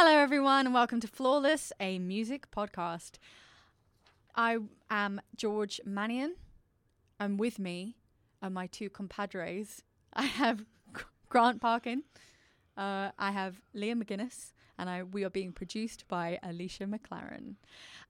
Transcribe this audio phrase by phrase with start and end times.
[0.00, 3.18] Hello, everyone, and welcome to Flawless, a music podcast.
[4.36, 6.36] I am George Mannion,
[7.18, 7.96] and with me
[8.40, 9.82] are my two compadres.
[10.12, 10.64] I have
[11.28, 12.04] Grant Parkin,
[12.76, 17.56] uh, I have Liam McGuinness, and I, we are being produced by Alicia McLaren.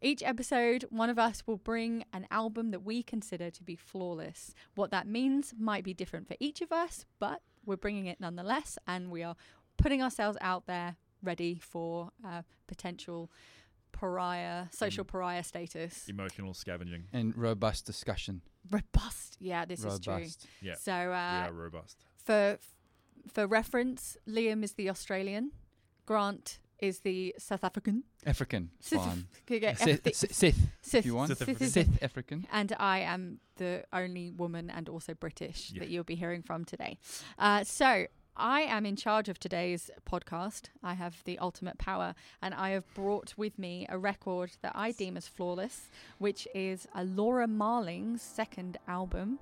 [0.02, 4.55] Each episode, one of us will bring an album that we consider to be flawless.
[4.75, 8.77] What that means might be different for each of us, but we're bringing it nonetheless,
[8.86, 9.36] and we are
[9.79, 13.31] putting ourselves out there ready for uh, potential
[13.93, 15.09] pariah, social Mm.
[15.09, 16.09] pariah status.
[16.09, 17.04] Emotional scavenging.
[17.13, 18.43] and robust discussion.
[18.71, 20.26] Robust, yeah, this is true.
[20.61, 20.75] Yeah.
[20.79, 21.96] So, we uh, are robust.
[22.17, 22.59] for
[23.32, 25.53] for reference, Liam is the Australian,
[26.07, 28.04] Grant is the South African.
[28.25, 28.71] African.
[28.81, 29.26] Fine.
[29.46, 31.29] Could get Sith, Sith, Sith, Sith- you want.
[31.29, 31.68] Sith Sith- African.
[31.71, 32.47] Sith- Sith African.
[32.53, 35.81] and I am the only woman and also British Yeah.
[35.81, 36.98] that you'll be hearing from today.
[37.39, 38.06] Uh, so
[38.41, 40.66] I am in charge of today's podcast.
[40.80, 44.92] I have the ultimate power, and I have brought with me a record that I
[44.92, 49.41] deem as flawless, which is a Laura Marling's second album.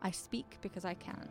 [0.00, 1.28] I speak because I can.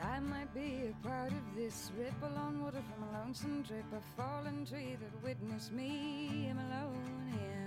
[0.00, 4.64] I might be a part of this ripple on water from a lonesome a fallen
[4.64, 6.48] tree that witnessed me.
[6.50, 7.61] I'm alone here,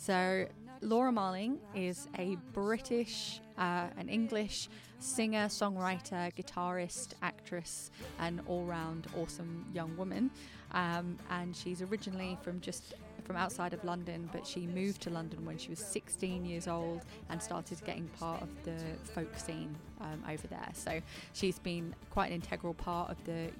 [0.00, 0.46] So,
[0.80, 9.66] Laura Marling is a British, uh, an English singer, songwriter, guitarist, actress, and all-round awesome
[9.74, 10.30] young woman.
[10.72, 12.94] Um, and she's originally from just
[13.30, 17.02] from outside of London, but she moved to London when she was 16 years old
[17.28, 18.76] and started getting part of the
[19.14, 20.68] folk scene um, over there.
[20.74, 21.00] So
[21.32, 23.50] she's been quite an integral part of the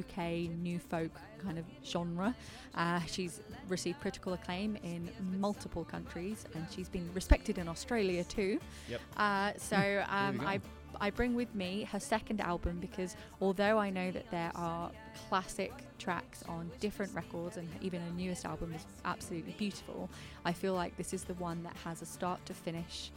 [0.00, 2.34] UK new folk kind of genre.
[2.74, 5.08] Uh, she's received critical acclaim in
[5.38, 8.58] multiple countries, and she's been respected in Australia too.
[8.88, 9.00] Yep.
[9.16, 9.76] Uh, so
[10.08, 10.40] um.
[10.40, 10.60] I
[11.00, 14.90] I bring with me her second album because although I know that there are
[15.28, 20.08] classic tracks on different records and even her newest album is absolutely beautiful,
[20.44, 23.10] I feel like this is the one that has a start to finish,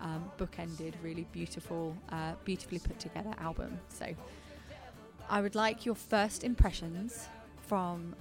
[0.00, 3.78] um, bookended, really beautiful, uh, beautifully put together album.
[3.88, 4.06] So
[5.28, 7.28] I would like your first impressions
[7.66, 8.14] from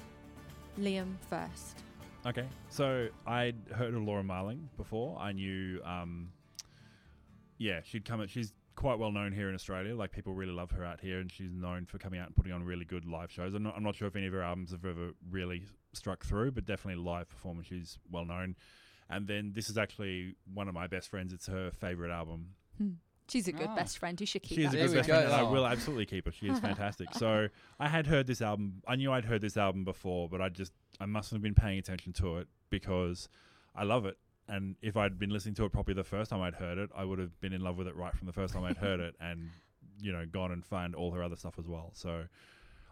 [0.80, 1.84] Liam first.
[2.26, 2.46] Okay.
[2.70, 5.18] So I'd heard of Laura Marling before.
[5.20, 6.30] I knew, um,
[7.58, 8.22] yeah, she'd come.
[8.22, 9.96] At, she's quite well known here in Australia.
[9.96, 12.52] Like people really love her out here, and she's known for coming out and putting
[12.52, 13.54] on really good live shows.
[13.54, 15.64] I'm not, I'm not sure if any of her albums have ever really
[15.94, 17.68] struck through, but definitely live performance.
[17.68, 18.56] She's well known.
[19.10, 21.32] And then this is actually one of my best friends.
[21.32, 22.50] It's her favorite album.
[22.78, 22.90] Hmm.
[23.28, 23.76] She's a good Ah.
[23.76, 24.20] best friend.
[24.20, 24.78] You should keep She is that.
[24.78, 25.14] a good we best go.
[25.16, 26.32] friend, and I will absolutely keep her.
[26.32, 27.08] She is fantastic.
[27.14, 27.48] so
[27.80, 28.82] I had heard this album.
[28.88, 31.80] I knew I'd heard this album before, but I just I mustn't have been paying
[31.80, 33.28] attention to it because
[33.76, 34.18] I love it.
[34.48, 37.04] And if I'd been listening to it properly the first time I'd heard it, I
[37.04, 39.16] would have been in love with it right from the first time I'd heard it,
[39.20, 39.50] and
[40.00, 41.92] you know gone and found all her other stuff as well.
[41.94, 42.26] So.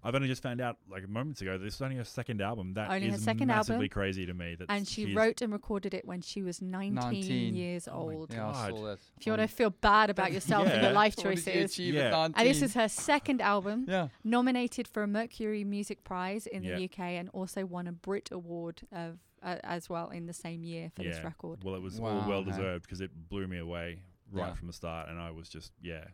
[0.06, 1.58] I've only just found out like moments ago.
[1.58, 2.74] This is only her second album.
[2.74, 3.90] That is Only her second massively album.
[3.90, 4.56] crazy to me.
[4.56, 7.56] That and she she's- wrote and recorded it when she was 19, 19.
[7.56, 8.34] years Oh my old.
[8.34, 8.97] Yeah, I saw that.
[9.18, 10.81] If you want to um, feel bad about yourself and Yeah.
[10.88, 11.72] your life What did you choices.
[11.72, 12.09] achieve Yeah.
[12.09, 12.34] 19?
[12.38, 14.09] And this is her second album, Yeah.
[14.25, 16.75] nominated for a Mercury Music Prize in Yeah.
[16.75, 20.64] the UK, and also won a Brit Award of uh, as well in the same
[20.64, 21.64] year for this record.
[21.64, 22.52] Well, it was Wow, all well hey.
[22.52, 24.00] deserved because it blew me away
[24.31, 24.54] right Yeah.
[24.54, 26.06] from the start, and I was just yeah.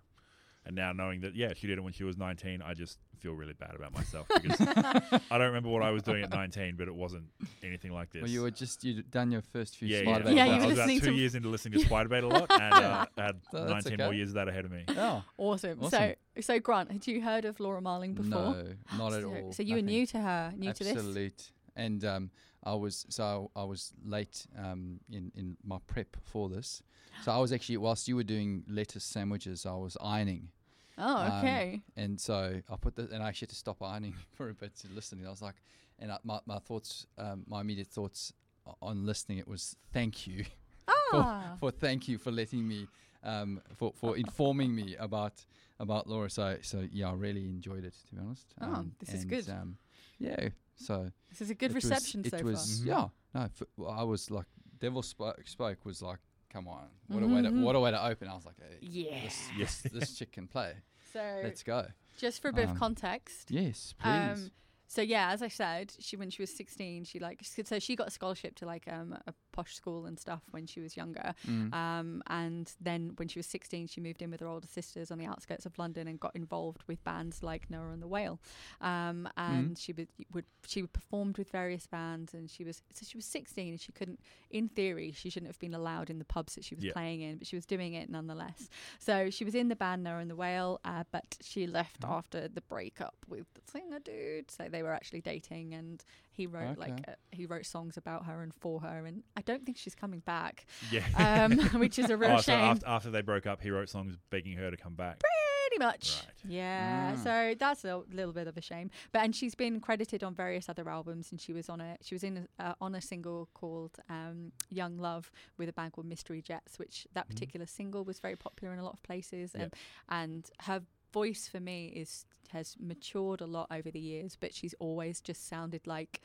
[0.66, 3.34] And now knowing that yeah, she did it when she was 19, I just feel
[3.34, 6.88] really bad about myself because I don't remember what I was doing at 19, but
[6.88, 7.25] it wasn't
[7.63, 8.22] anything like this.
[8.22, 10.35] Well, you were just you'd done your first few yeah, Spider yeah.
[10.35, 12.73] Yeah, I you was were about two years into listening to Spiderbait a lot, and
[12.73, 14.84] uh, had So that's 19 more years of that ahead of me.
[14.88, 15.22] Yeah.
[15.38, 15.79] Awesome.
[15.81, 15.89] Awesome.
[15.89, 18.29] So, so Grant, had you heard of Laura Marling before?
[18.29, 18.66] No,
[18.97, 19.53] not at so, all.
[19.53, 20.94] So you were new to her, new to this.
[20.94, 21.51] Absolute.
[21.75, 22.31] And um,
[22.63, 26.83] I was so I was late um, in in my prep for this.
[27.23, 30.49] So I was actually whilst you were doing lettuce sandwiches, I was ironing.
[30.97, 31.81] Oh, Um, okay.
[31.95, 34.75] And so I put the and I actually had to stop ironing for a bit
[34.79, 35.25] to listen.
[35.25, 35.55] I was like,
[35.99, 38.33] and I, my my thoughts, um, my immediate thoughts
[38.81, 40.45] on listening it was thank you
[41.13, 42.88] ah, for thank you for letting me
[43.23, 45.45] um, for for informing me about
[45.79, 46.29] about Laura.
[46.29, 48.53] So so yeah, I really enjoyed it to be honest.
[48.62, 49.50] Oh, Um, this is good.
[49.50, 49.77] Um,
[50.19, 52.85] yeah, so this is a good it was- reception it so was Mhm.
[52.87, 53.07] yeah.
[53.35, 54.45] No, f- well, I was like
[54.79, 57.61] Devil spoke, spoke was like, come on, what a way to Mhm.
[57.63, 58.27] what a way to open.
[58.27, 58.77] I was like, hey.
[58.81, 59.23] Yeah.
[59.23, 60.73] this, this this chick can play.
[61.11, 61.87] So, Let's go.
[62.19, 64.07] just for a bit of um, context, Yes, please.
[64.07, 64.51] Um,
[64.87, 68.07] so yeah, as I said, she when she was 16, she like so she got
[68.09, 71.33] a scholarship to like um, a posh school and stuff when she was younger.
[71.47, 71.73] Mm.
[71.73, 75.17] Um, and then when she was 16, she moved in with her older sisters on
[75.17, 78.39] the outskirts of London and got involved with bands like Noah and the Whale.
[78.81, 83.17] Um, and she would, would she performed with various bands, and she was so she
[83.17, 84.19] was 16 and she couldn't,
[84.50, 86.94] in theory, she shouldn't have been allowed in the pubs that she was Yeah.
[86.94, 88.69] playing in, but she was doing it nonetheless.
[89.00, 92.09] So she was in the band Noah and the Whale, uh, but she left Mhm.
[92.17, 94.51] after the breakup with the singer dude.
[94.51, 98.41] So they were actually dating, and he wrote like uh, he wrote songs about her
[98.41, 99.05] and for her.
[99.05, 101.04] And I don't think she's coming back Yeah.
[101.18, 102.60] um, which is a real oh, so shame.
[102.72, 105.19] after, after they broke up, he wrote songs begging her to come back.
[105.19, 106.24] Pretty much.
[106.25, 106.51] Right.
[106.51, 107.16] Yeah.
[107.16, 107.22] Ah.
[107.24, 108.90] So that's a little bit of a shame.
[109.12, 112.16] But and she's been credited on various other albums, and she was on a she
[112.16, 116.07] was in a, uh, on a single called um, "Young Love" with a band called
[116.07, 117.30] Mystery Jets, which that Mhm.
[117.34, 119.62] particular single was very popular in a lot of places, Yep.
[120.10, 120.81] and and her
[121.13, 125.48] voice for me is has matured a lot over the years, but she's always just
[125.48, 126.22] sounded like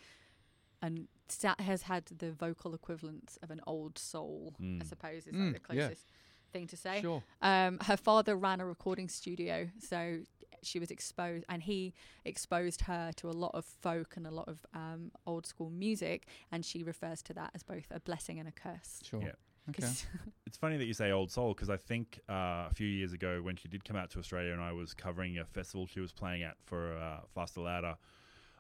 [0.84, 4.86] and sa- has had the vocal equivalent of an old soul, I Mm.
[4.86, 5.86] suppose is Mm, like the yeah.
[5.88, 6.06] closest
[6.52, 7.00] thing to say.
[7.00, 7.22] Sure.
[7.42, 10.20] Um, her father ran a recording studio, so
[10.62, 11.92] she was exposed, and he
[12.24, 16.26] exposed her to a lot of folk and a lot of um, old school music,
[16.52, 19.00] and she refers to that as both a blessing and a curse.
[19.02, 19.22] Sure.
[19.22, 19.32] Yeah.
[19.70, 19.80] Okay.
[19.82, 20.06] 'Cause-
[20.46, 23.42] It's funny that you say old soul because I think uh, a few years ago
[23.42, 26.12] when she did come out to Australia and I was covering a festival she was
[26.12, 27.96] playing at for uh, Faster Louder,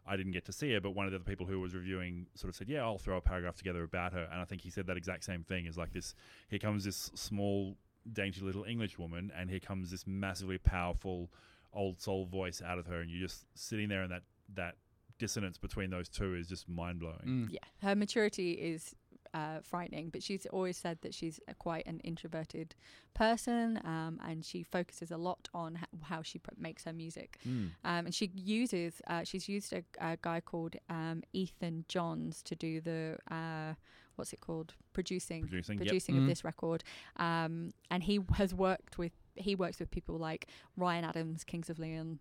[0.06, 2.26] I didn't get to see her, but one of the other people who was reviewing
[2.34, 4.70] sort of said, "Yeah, I'll throw a paragraph together about her." And I think he
[4.70, 5.66] said that exact same thing.
[5.66, 6.14] Is like this:
[6.48, 7.76] here comes this small,
[8.12, 11.30] dainty little English woman, and here comes this massively powerful
[11.72, 14.22] old soul voice out of her, and you're just sitting there, and that
[14.54, 14.76] that
[15.18, 17.20] dissonance between those two is just mind blowing.
[17.24, 17.48] Mm.
[17.50, 18.94] yeah, her maturity is
[19.34, 22.74] uh, frightening, but she's always said that she's a quite an introverted
[23.14, 27.38] person, um, and she focuses a lot on h- how she pr- makes her music.
[27.46, 27.70] Mm.
[27.84, 32.54] Um, and she uses, uh, she's used a, a guy called um, Ethan Johns to
[32.54, 33.74] do the, uh,
[34.16, 36.22] what's it called, producing, Producing, producing Mhm.
[36.22, 36.84] of this record.
[37.16, 40.46] Um, and he has worked with, he works with people like
[40.76, 42.20] Ryan Adams, Kings of Leon,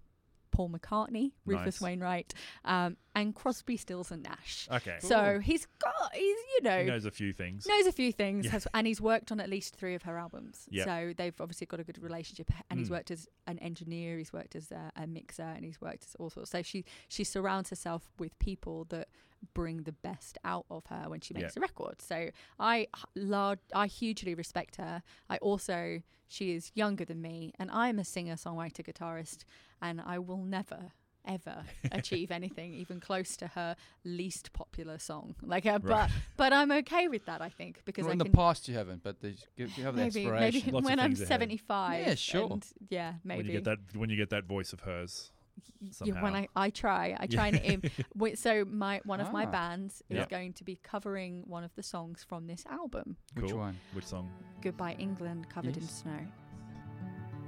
[0.54, 1.82] Paul McCartney, Rufus Nice.
[1.82, 2.34] Wainwright,
[2.64, 4.68] um, and Crosby, Stills and Nash.
[4.72, 6.22] Okay, So he's got, he's
[6.56, 7.66] you know, he knows a few things.
[7.68, 8.52] knows a few things, Yeah.
[8.52, 10.68] has, and he's worked on at least three of her albums.
[10.72, 10.86] Yeah.
[10.86, 12.50] So they've obviously got a good relationship.
[12.70, 12.92] And he's Mm.
[12.92, 16.30] worked as an engineer, he's worked as a, a mixer, and he's worked as all
[16.30, 16.52] sorts.
[16.52, 19.10] So she she surrounds herself with people that
[19.54, 22.02] bring the best out of her when she makes a record.
[22.02, 22.30] So
[22.60, 25.04] I lar- I hugely respect her.
[25.30, 29.44] I also she is younger than me, and I'm a singer songwriter guitarist,
[29.84, 30.92] and I will never.
[31.26, 31.64] Ever
[31.94, 36.12] achieve anything even close to her least popular song, like, uh, but Right.
[36.36, 37.42] but I'm okay with that.
[37.42, 39.36] I think because Well, I in the past you haven't, but you
[39.78, 40.60] you have the maybe aspiration.
[40.60, 41.28] maybe Lots of when I'm things ahead.
[41.30, 42.08] 75.
[42.08, 42.52] Yeah, sure.
[42.52, 45.32] and yeah, maybe When you get that, when you get that voice of hers,
[45.80, 46.36] Y- yeah, when.
[46.36, 47.82] I, I try, I try and aim.
[48.22, 49.52] wi- so my one of my Ah.
[49.60, 50.26] bands is Yeah.
[50.36, 53.44] going to be covering one of the songs from this album, Cool.
[53.44, 53.76] Which one?
[53.94, 54.30] which song?
[54.62, 56.20] "Goodbye England," covered in snow.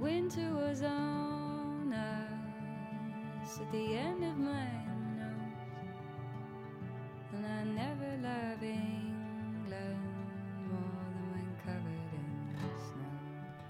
[0.00, 1.45] Winter was on
[1.92, 4.64] us at the end of my
[5.16, 5.58] nose,
[7.32, 9.98] and I never love England
[10.68, 13.14] more than when covered in snow.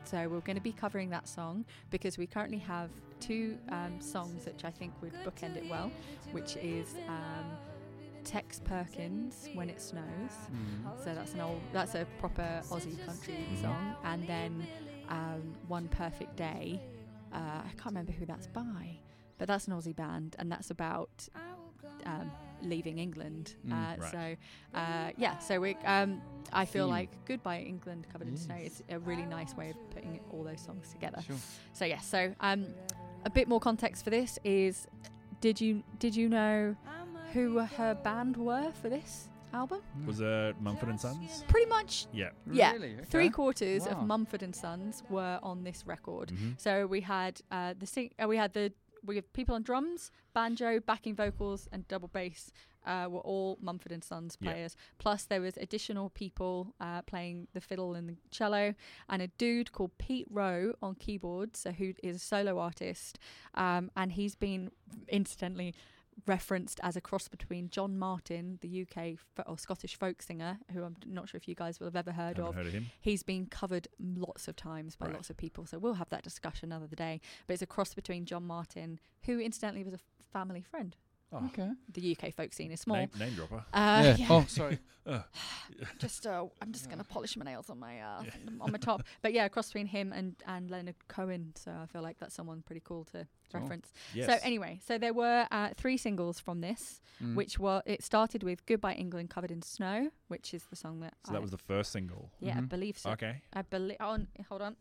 [0.04, 2.90] So we're going to be covering that song because we currently have
[3.20, 5.90] two um, songs which I think would bookend it well,
[6.32, 7.44] which is um,
[8.24, 10.02] Tex Perkins "When It Snows."
[10.50, 11.04] Mm.
[11.04, 14.66] So that's an old, that's a proper Aussie country song, and then
[15.08, 16.80] um, "One Perfect Day."
[17.36, 18.98] Uh, I can't remember who that's by,
[19.38, 21.28] but that's an Aussie band, and that's about
[22.06, 22.30] um,
[22.62, 23.54] leaving England.
[23.66, 24.10] Mm, uh, right.
[24.10, 26.22] So uh, yeah, so we, um,
[26.52, 26.92] I feel Theme.
[26.92, 30.60] like "Goodbye England" covered in snow is a really nice way of putting all those
[30.60, 31.20] songs together.
[31.26, 31.36] Sure.
[31.74, 32.66] So yeah, so um,
[33.26, 34.86] a bit more context for this is:
[35.40, 36.74] did you did you know
[37.32, 39.80] who her band were for this album?
[40.06, 41.44] Was it Mumford and Sons?
[41.48, 42.30] Pretty much Yeah.
[42.50, 42.94] Yeah, Really?
[42.94, 43.04] Okay.
[43.04, 43.92] three quarters Wow.
[43.92, 46.30] of Mumford and Sons were on this record.
[46.30, 48.72] hmm So we had uh, the sing- uh, we had the
[49.04, 52.52] we had people on drums, banjo, backing vocals, and double bass.
[52.84, 54.52] Uh, were all Mumford and Sons Yeah.
[54.52, 54.76] players.
[54.98, 58.74] Plus, there was additional people uh, playing the fiddle and the cello,
[59.08, 63.18] and a dude called Pete Roe on keyboards, so who is a solo artist,
[63.54, 64.70] um, and he's been
[65.08, 65.74] incidentally
[66.26, 70.82] referenced as a cross between John Martyn, the UK fo- or Scottish folk singer, who
[70.82, 72.86] I'm not sure if you guys will have ever heard Haven't of, heard of him.
[73.00, 75.14] He's been covered lots of times by Right.
[75.14, 77.20] lots of people, so we'll have that discussion another day.
[77.46, 79.98] But it's a cross between John Martyn, who incidentally was a
[80.32, 80.96] family friend
[81.32, 81.70] Oh, Okay.
[81.92, 82.98] The UK folk scene is small.
[82.98, 83.64] name, name dropper.
[83.72, 84.16] Uh, yeah.
[84.16, 84.26] yeah.
[84.30, 84.78] Oh, sorry.
[85.98, 88.30] just uh, I'm just gonna polish my nails on my uh, Yeah.
[88.60, 89.02] on my top.
[89.22, 91.52] But yeah, cross between him and and Leonard Cohen.
[91.56, 93.60] So I feel like that's someone pretty cool to Cool.
[93.60, 93.92] reference.
[94.12, 94.26] Yes.
[94.26, 97.34] So anyway, so there were uh, three singles from this, Mm.
[97.34, 101.14] which were it started with "Goodbye England" covered in snow, which is the song that
[101.24, 102.30] so I, that was the first single.
[102.40, 102.68] yeah I Mhm.
[102.68, 103.10] believe so.
[103.10, 103.42] Okay.
[103.52, 103.96] I believe.
[104.00, 104.18] Oh,
[104.48, 104.76] hold on.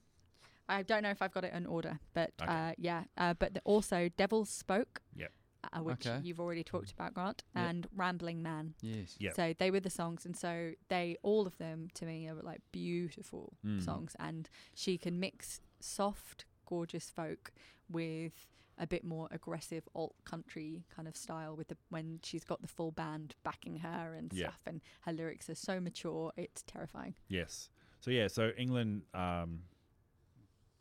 [0.67, 2.51] I don't know if I've got it in order, but Okay.
[2.51, 3.03] uh, yeah.
[3.17, 5.31] Uh, but the, also "Devils Spoke," Yep.
[5.73, 6.19] Uh, which Okay.
[6.23, 7.65] you've already talked about, Grant, Yep.
[7.65, 9.15] and "Rambling Man." Yes.
[9.19, 9.35] Yep.
[9.35, 12.61] So they were the songs, and so they all of them to me are like
[12.71, 13.81] beautiful Mm.
[13.83, 17.53] songs, and she can mix soft, gorgeous folk
[17.89, 22.61] with a bit more aggressive alt country kind of style with the when she's got
[22.61, 24.47] the full band backing her and Yeah.
[24.49, 27.15] stuff, and her lyrics are so mature, it's terrifying.
[27.29, 27.69] Yes.
[28.01, 28.27] So yeah.
[28.27, 29.03] So England.
[29.13, 29.63] Um,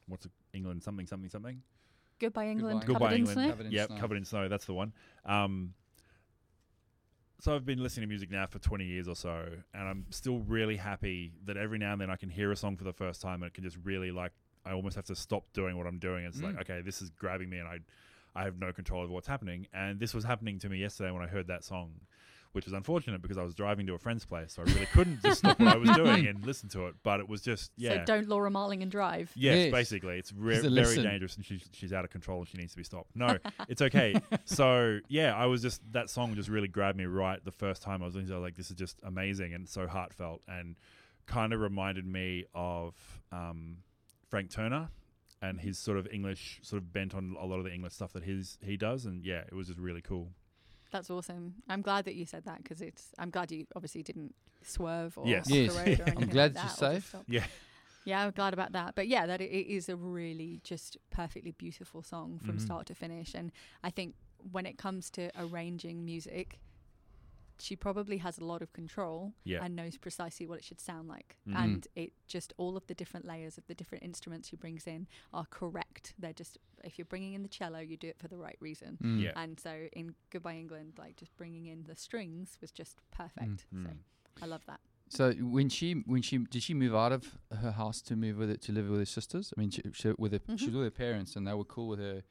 [0.07, 0.33] what's it?
[0.53, 1.63] England something something something.
[2.21, 3.35] Goodbye England, Goodbye covered Goodbye in England.
[3.39, 3.51] snow.
[3.51, 3.97] Covered in yep, snow.
[3.99, 4.49] covered in snow.
[4.49, 4.93] That's the one.
[5.25, 5.75] Um,
[7.41, 10.39] so I've been listening to music now for 20 years or so, and I'm still
[10.39, 13.21] really happy that every now and then I can hear a song for the first
[13.21, 14.33] time, and it can just really like
[14.65, 16.25] I almost have to stop doing what I'm doing.
[16.25, 16.61] It's like Mm.
[16.63, 17.79] okay, this is grabbing me, and I
[18.35, 19.67] I have no control over what's happening.
[19.73, 21.93] And this was happening to me yesterday when I heard that song.
[22.55, 25.21] Which was unfortunate because I was driving to a friend's place, so I really couldn't
[25.23, 26.95] just stop what I was doing and listen to it.
[27.03, 29.33] But it was just, yeah, So don't Laura Marling and drive.
[29.35, 29.73] Yes, Yes.
[29.73, 31.03] basically, it's re- very listen.
[31.03, 33.11] dangerous, and she's she's out of control, and she needs to be stopped.
[33.17, 34.15] No, it's okay.
[34.47, 38.03] So yeah, I was just that song just really grabbed me right the first time
[38.03, 38.29] I was listening.
[38.29, 38.37] to it.
[38.37, 40.77] I was like, this is just amazing and so heartfelt, and
[41.27, 42.95] kind of reminded me of
[43.33, 43.79] um,
[44.31, 44.91] Frank Turner
[45.43, 48.13] and his sort of English, sort of bent on a lot of the English stuff
[48.13, 50.31] that his he does, and yeah, it was just really cool.
[50.95, 51.55] That's awesome.
[51.69, 53.09] I'm glad that you said that because it's.
[53.19, 54.33] I'm glad you obviously didn't
[54.63, 55.41] swerve or Yes.
[55.49, 55.73] off Yes.
[55.75, 57.15] the road or I'm glad like you're that, safe.
[57.27, 57.45] Yeah.
[58.05, 58.95] Yeah, I'm glad about that.
[58.95, 62.61] But yeah, that it, it is a really just perfectly beautiful song from Mhm.
[62.61, 63.35] start to finish.
[63.35, 63.51] And
[63.83, 64.15] I think
[64.53, 66.61] when it comes to arranging music,
[67.59, 69.65] she probably has a lot of control Yeah.
[69.65, 71.37] and knows precisely what it should sound like.
[71.47, 71.57] Mhm.
[71.57, 75.07] And it just all of the different layers of the different instruments she brings in
[75.33, 76.15] are correct.
[76.19, 78.99] They're just if you're bringing in the cello, you do it for the right reason.
[79.03, 79.23] Mm.
[79.23, 79.33] Yeah.
[79.37, 83.67] And so in Goodbye England, like just bringing in the strings was just perfect.
[83.71, 83.99] So Mm.
[84.43, 84.81] I love that.
[85.09, 88.51] So when she when she did she move out of her house to move with
[88.51, 89.53] it to live with her sisters?
[89.57, 90.67] I mean, she, she with her, she Mhm.
[90.67, 92.23] was with her parents, and they were cool with her,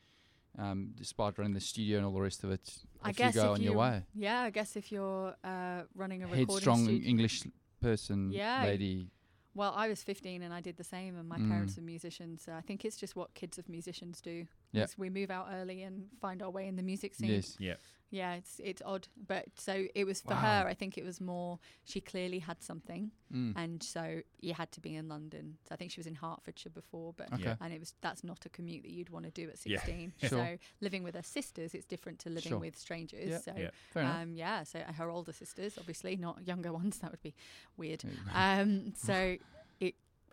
[0.57, 2.77] um, despite running the studio and all the rest of it.
[3.01, 4.03] I Off guess you go on you, your way.
[4.13, 6.89] Yeah, I guess if you're uh, running a recording Headstrong.
[7.03, 7.43] English
[7.81, 8.63] person, Yeah.
[8.63, 9.09] lady.
[9.55, 11.49] Well, I was 15 and I did the same, and my Mm.
[11.49, 12.43] parents are musicians.
[12.43, 14.47] So I think it's just what kids of musicians do.
[14.73, 14.83] Yeah.
[14.83, 17.29] is We move out early and find our way in the music scene.
[17.31, 17.55] Yes.
[17.59, 17.75] Yeah.
[18.09, 20.41] Yeah, it's it's odd, but so it was for Wow.
[20.61, 20.67] her.
[20.67, 23.53] I think it was more she clearly had something, Mm.
[23.55, 25.57] and so you had to be in London.
[25.67, 27.55] So I think she was in Hertfordshire before, but Okay.
[27.59, 30.13] And it was that's not a commute that you'd want to do at sixteen.
[30.19, 30.19] Yeah.
[30.19, 30.29] 16.
[30.29, 30.45] Sure.
[30.45, 32.59] So living with her sisters, it's different to living Sure.
[32.59, 33.29] with strangers.
[33.31, 33.39] Yeah.
[33.39, 33.69] So Yeah.
[33.93, 34.21] Fair enough.
[34.21, 36.99] um, yeah, so her older sisters, obviously not younger ones.
[36.99, 37.33] That would be
[37.77, 38.03] weird.
[38.31, 39.41] Um, so it,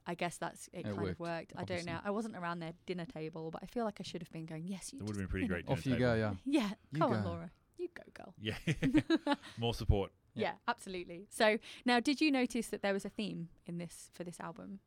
[0.06, 0.80] I guess that's it.
[0.80, 1.52] It kind worked, of worked.
[1.56, 1.98] I don't know.
[2.04, 4.66] I wasn't around their dinner table, but I feel like I should have been going.
[4.66, 5.00] Yes, you.
[5.00, 5.68] It would have been pretty great.
[5.68, 6.32] Off dinner you go, yeah.
[6.44, 7.24] Yeah, You come on.
[7.24, 7.50] Laura.
[7.76, 8.34] You go, girl.
[8.38, 9.34] Yeah.
[9.58, 10.12] More support.
[10.34, 10.48] Yeah.
[10.48, 10.52] Yeah.
[10.68, 11.26] absolutely.
[11.30, 14.80] So now, did you notice that there was a theme in this for this album?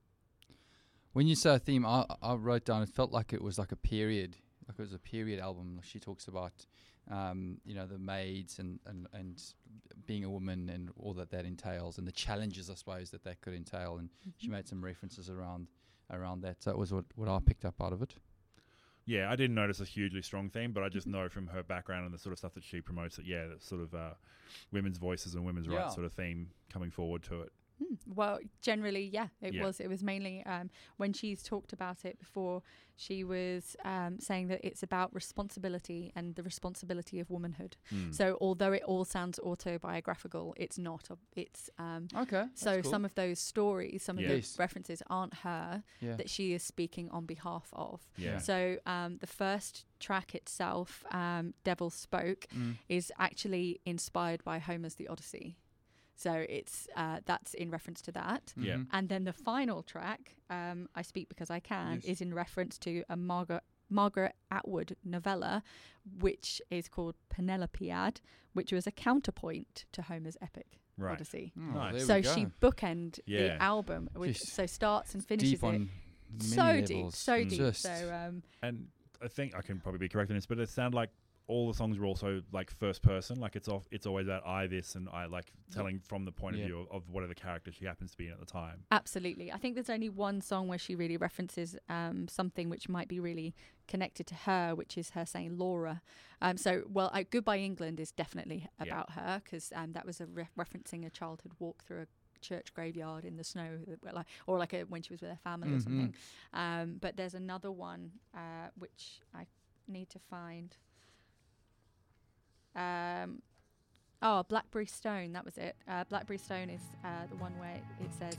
[1.14, 2.82] When you say a theme, I, I wrote down.
[2.82, 5.80] It felt like it was like a period, like it was a period album.
[5.84, 6.66] She talks about,
[7.10, 9.42] um, you know, the maids and, and and
[10.06, 13.42] being a woman and all that that entails, and the challenges, I suppose, that that
[13.42, 13.98] could entail.
[13.98, 14.56] And she Mm-hmm.
[14.56, 15.68] made some references around
[16.12, 16.64] around that.
[16.64, 18.16] So that was what what I picked up out of it.
[19.06, 21.12] Yeah, I didn't notice a hugely strong theme, but I just Mhm.
[21.12, 23.62] know from her background and the sort of stuff that she promotes that yeah, that
[23.62, 24.14] sort of uh,
[24.72, 25.84] women's voices and women's Yeah.
[25.84, 27.52] rights sort of theme coming forward to it.
[27.80, 27.96] Hmm.
[28.06, 29.64] Well, generally, yeah, it Yeah.
[29.64, 29.80] was.
[29.80, 32.62] It was mainly um, when she's talked about it before.
[32.96, 37.76] She was um, saying that it's about responsibility and the responsibility of womanhood.
[37.92, 38.14] Mm.
[38.14, 39.40] So, although it all sounds
[39.88, 41.10] autobiographical, it's not.
[41.10, 42.46] A, it's um, Okay.
[42.54, 44.36] so some of those stories, some of Yeah.
[44.36, 46.16] the references aren't her yeah.
[46.16, 48.08] that she is speaking on behalf of.
[48.18, 48.38] yeah.
[48.38, 52.78] So, um, the first track itself, um, "Devil Spoke," Mm.
[52.90, 55.58] is actually inspired by Homer's The Odyssey.
[56.16, 58.54] So it's uh, that's in reference to that.
[58.56, 58.76] Yeah.
[58.76, 58.88] Mhm.
[58.92, 62.06] And then the final track, um, "I Speak Because I Can," Yes.
[62.06, 65.62] is in reference to a Margaret Margaret Atwood novella,
[66.20, 68.22] which is called Penelopiad,
[68.54, 71.14] which was a counterpoint to Homer's epic right.
[71.14, 71.52] Odyssey.
[71.58, 72.06] Oh, Nice.
[72.08, 73.40] So she bookend Yeah.
[73.58, 74.48] the album, which Jeez.
[74.48, 75.90] so starts and finishes deep it on
[76.32, 77.50] many so deep, so deep.
[77.60, 78.88] Just So um, And
[79.22, 81.10] I think I can probably be correct in this, but it sounded like
[81.48, 83.40] all the songs were also like first person.
[83.40, 83.86] Like it's off.
[83.92, 86.62] It's always about I this and I like telling from the point Yeah.
[86.64, 88.84] of view of, of whatever character she happens to be in at the time.
[88.92, 89.52] Absolutely.
[89.52, 93.20] I think there's only one song where she really references um, something which might be
[93.20, 93.54] really
[93.88, 96.02] connected to her, which is her saying Laura.
[96.42, 98.86] Um, so, well, I, Goodbye England is definitely Yeah.
[98.92, 102.08] about her because um, that was a re- referencing a childhood walk through a
[102.40, 105.70] church graveyard in the snow, like, or like a, when she was with her family
[105.74, 105.84] or Mhm.
[105.84, 106.16] something.
[106.54, 109.46] Um, but there's another one uh, which I
[109.90, 110.76] need to find.
[112.76, 113.42] Um,
[114.22, 115.34] oh, Blackberry Stone.
[115.34, 115.76] That was it.
[115.88, 118.36] Uh, Blackberry Stone is uh, the one where it says,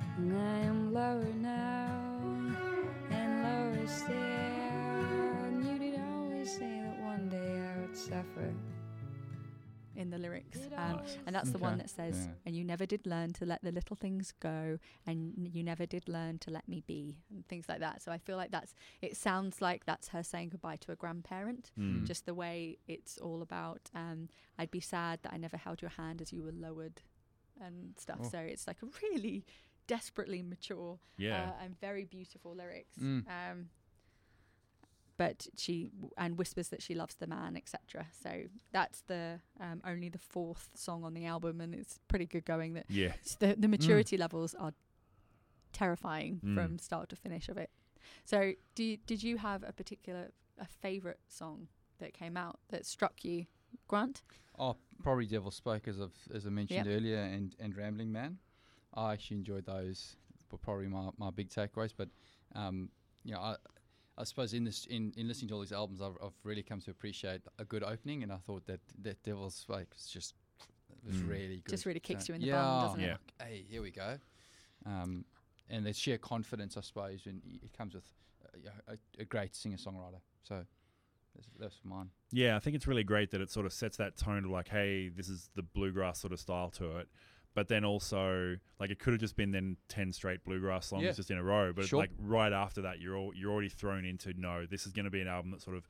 [0.00, 2.20] I am lower now
[3.10, 4.14] and lower still.
[4.14, 8.52] And you did always say that one day I would suffer.
[9.98, 10.58] In the lyrics.
[10.76, 12.32] Um, and that's the one that says, Yeah.
[12.46, 16.08] and you never did learn to let the little things go, and you never did
[16.08, 18.00] learn to let me be, and things like that.
[18.00, 21.72] So I feel like that's, it sounds like that's her saying goodbye to a grandparent.
[21.78, 22.04] Mm.
[22.04, 24.28] Just the way it's all about, um,
[24.58, 27.02] I'd be sad that I never held your hand as you were lowered
[27.60, 28.20] and stuff.
[28.22, 28.28] Oh.
[28.28, 29.44] So it's like a really
[29.88, 31.50] desperately mature yeah.
[31.50, 32.98] uh, and very beautiful lyrics.
[33.00, 33.24] Mm.
[33.26, 33.70] Um,
[35.18, 38.06] but she and whispers that she loves the man, etc.
[38.22, 42.46] So that's the um, only the fourth song on the album, and it's pretty good
[42.46, 42.72] going.
[42.74, 43.12] That yeah.
[43.22, 44.72] s- the the maturity levels are
[45.72, 46.54] terrifying Mm.
[46.54, 47.70] from start to finish of it.
[48.24, 52.86] So do you, did you have a particular a favorite song that came out that
[52.86, 53.46] struck you,
[53.86, 54.22] Grant?
[54.58, 58.38] Oh, probably Devil Spoke as I've, as I mentioned earlier, and and Rambling Man.
[58.94, 60.16] I actually enjoyed those.
[60.50, 61.92] Were probably my, my big takeaways.
[61.96, 62.08] But
[62.54, 62.88] um,
[63.22, 63.56] you know, I
[64.18, 66.80] I suppose in this in, in listening to all these albums, I've, I've really come
[66.80, 70.34] to appreciate a good opening, and I thought that that Devil Spoke was just
[70.90, 71.28] it was Mm.
[71.30, 71.70] really good.
[71.70, 73.18] Just really kicks So- you in the yeah, bum, doesn't it?
[73.40, 74.18] I'm Hey, here we go.
[74.84, 75.24] Um,
[75.70, 78.04] and the sheer confidence, I suppose, and it comes with
[78.44, 80.20] uh, yeah, a, a great singer songwriter.
[80.42, 80.64] So
[81.34, 82.10] that's, that's mine.
[82.32, 84.68] Yeah, I think it's really great that it sort of sets that tone of like,
[84.68, 87.08] hey, this is the bluegrass sort of style to it.
[87.54, 91.12] But then also, like, it could have just been then ten straight bluegrass songs Yeah.
[91.12, 91.72] just in a row.
[91.72, 91.98] But Sure.
[91.98, 95.10] like right after that, you're all, you're already thrown into no, this is going to
[95.10, 95.86] be an album that sort of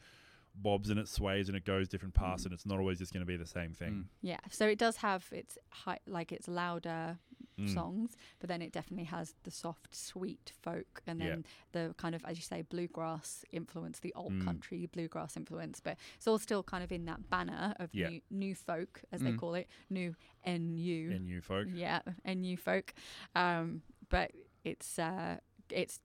[0.60, 2.46] bobs and it sways and it goes different paths, Mm.
[2.46, 3.90] and it's not always just going to be the same thing.
[3.92, 4.04] Mm.
[4.22, 4.40] Yeah.
[4.50, 7.18] So it does have its high, like its louder
[7.58, 7.74] Mm.
[7.74, 11.28] songs, but then it definitely has the soft, sweet folk, and Yeah.
[11.30, 14.44] then the kind of, as you say, bluegrass influence, the old Mm.
[14.44, 15.80] country bluegrass influence.
[15.80, 18.10] But it's all still kind of in that banner of Yeah.
[18.10, 19.38] new, new folk, as they Mm.
[19.38, 21.10] call it, new NU.
[21.12, 22.94] And you folk, Yeah, NU folk.
[23.34, 24.30] Um, but
[24.64, 26.00] it's uh, it's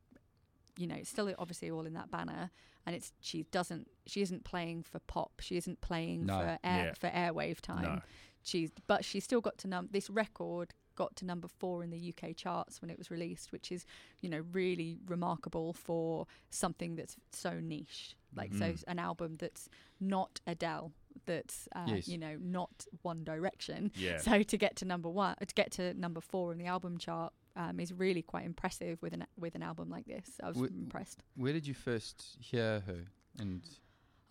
[0.77, 2.49] you know it's still obviously all in that banner,
[2.85, 6.39] and it's she doesn't she isn't playing for pop, she isn't playing No.
[6.39, 6.93] for air Yeah.
[6.93, 8.01] for airwave time no,
[8.41, 12.13] she's but she still got to num this record got to number four in the
[12.13, 13.83] UK charts when it was released, which is
[14.21, 18.83] you know really remarkable for something that's so niche, like so Mhm.
[18.87, 19.69] an album that's
[19.99, 20.91] not Adele,
[21.25, 22.07] that's uh, Yes.
[22.07, 23.91] you know not One Direction.
[23.95, 26.99] yeah, So to get to number one, to get to number four in the album
[26.99, 27.33] chart.
[27.55, 30.27] Um, is really quite impressive with an with an album like this.
[30.41, 31.21] I was Wi- impressed.
[31.35, 33.05] Where did you first hear her?
[33.39, 33.61] And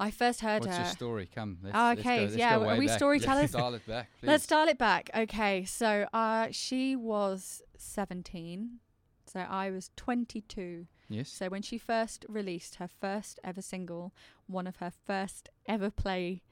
[0.00, 0.82] I first heard what's her.
[0.82, 1.28] your story?
[1.32, 2.96] Come, let's, Oh, let's okay, go, let's yeah, go are we back.
[2.98, 3.40] storytellers?
[3.42, 4.26] Let's dial it back, please.
[4.26, 5.10] Let's dial it back.
[5.14, 8.78] Okay, so uh, she was 17,
[9.26, 10.86] so I was 22.
[11.08, 11.28] yes.
[11.28, 14.12] So when she first released her first ever single,
[14.48, 16.42] one of her first ever play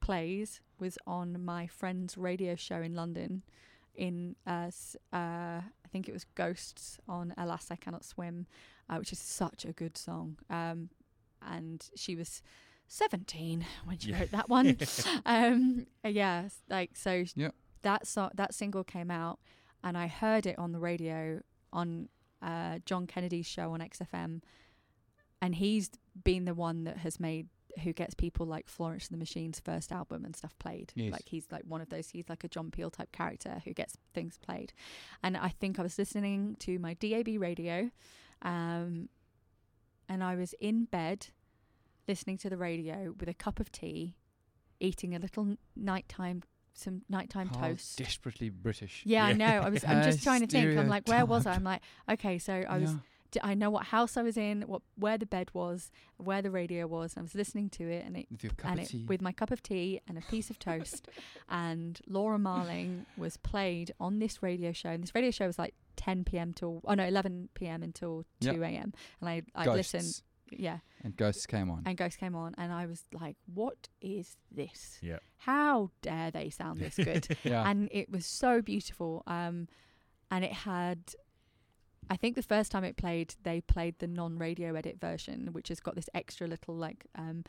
[0.00, 3.42] plays was on my friend's radio show in London.
[3.94, 4.70] In uh,
[5.12, 5.16] uh,
[5.60, 8.46] I think it was Ghosts on Alas I Cannot Swim,
[8.88, 10.38] uh, which is such a good song.
[10.48, 10.88] Um,
[11.42, 12.42] and she was
[12.88, 14.20] 17 when she Yeah.
[14.20, 14.76] wrote that one.
[15.26, 17.24] um, uh, yeah, like so.
[17.34, 17.54] Yep.
[17.82, 19.38] That so- that single came out,
[19.82, 21.40] and I heard it on the radio
[21.72, 22.08] on
[22.42, 24.42] uh, John Kennedy's show on XFM,
[25.42, 25.90] and he's
[26.24, 27.48] been the one that has made
[27.82, 30.92] who gets people like Florence and the Machine's first album and stuff played.
[30.94, 31.12] Yes.
[31.12, 32.10] Like he's like one of those.
[32.10, 34.72] He's like a John Peel type character who gets things played,
[35.22, 37.90] and I think I was listening to my DAB radio,
[38.42, 39.08] um,
[40.08, 41.28] and I was in bed
[42.08, 44.16] listening to the radio with a cup of tea,
[44.80, 46.42] eating a little nighttime
[46.74, 47.98] some nighttime How toast.
[47.98, 49.02] desperately British.
[49.04, 49.44] Yeah, I know.
[49.44, 49.84] I was.
[49.84, 50.78] I'm just trying to think.
[50.78, 51.52] I'm like, where was I?
[51.52, 52.90] I'm like, okay, so I was.
[52.90, 52.98] Yeah.
[53.42, 56.86] I know what house I was in, what where the bed was, where the radio
[56.86, 57.14] was.
[57.14, 59.04] And I was listening to it, and it with and of it tea.
[59.08, 61.08] with my cup of tea and a piece of toast.
[61.48, 65.74] and Laura Marling was played on this radio show, and this radio show was like
[65.96, 66.52] 10 p.m.
[66.52, 67.82] till oh no 11 p.m.
[67.82, 68.56] until 2 Yep.
[68.62, 68.92] a.m.
[69.20, 69.94] And I I Ghosts.
[69.94, 70.22] listened,
[70.58, 71.82] yeah, and ghosts came on.
[71.86, 74.98] and ghosts came on, and I was like, what is this?
[75.02, 75.22] Yep.
[75.38, 77.36] How dare they sound this good?
[77.44, 77.68] yeah.
[77.68, 79.22] and it was so beautiful.
[79.26, 79.68] Um,
[80.32, 80.98] and it had,
[82.10, 85.80] I think the first time it played, they played the non-radio edit version, which has
[85.80, 87.44] got this extra little like um,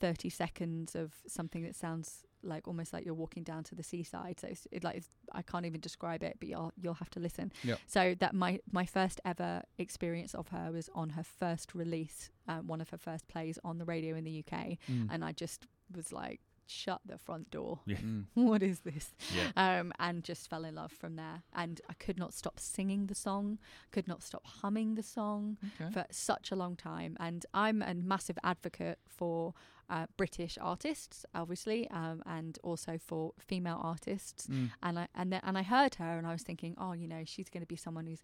[0.00, 4.38] 30 seconds of something that sounds like almost like you're walking down to the seaside.
[4.40, 7.20] So it's it like it's, I can't even describe it, but you'll you'll have to
[7.20, 7.52] listen.
[7.64, 7.78] Yep.
[7.86, 12.66] So that my my first ever experience of her was on her first release, um,
[12.66, 15.08] one of her first plays on the radio in the UK, Mm.
[15.10, 17.80] and I just was like, shut the front door.
[17.86, 17.96] Yeah.
[17.96, 18.24] Mm.
[18.34, 19.12] what is this?
[19.34, 19.80] Yeah.
[19.80, 21.42] um, and just fell in love from there.
[21.54, 23.58] And I could not stop singing the song,
[23.90, 25.92] could not stop humming the song Okay.
[25.92, 27.16] for such a long time.
[27.20, 29.54] And I'm a massive advocate for
[29.90, 34.46] uh, British artists, obviously, um, and also for female artists.
[34.46, 34.70] Mm.
[34.82, 37.22] And I and then, and I heard her, and I was thinking, oh, you know,
[37.26, 38.22] she's going to be someone who's,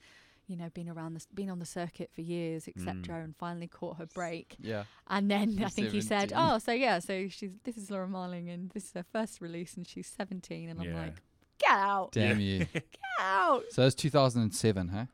[0.48, 3.24] you know, been around this, been on the circuit for years, etc., Mm.
[3.24, 4.56] and finally caught her break.
[4.58, 4.84] Yeah.
[5.06, 8.08] And then I She's think he said, "Oh, so yeah, so she's this is Laura
[8.08, 11.16] Marling, and this is her first release, and she's 17." And I'm like,
[11.58, 12.64] "Get out, Damn you.
[12.72, 12.84] get
[13.20, 15.06] out!" So that's 2007, huh?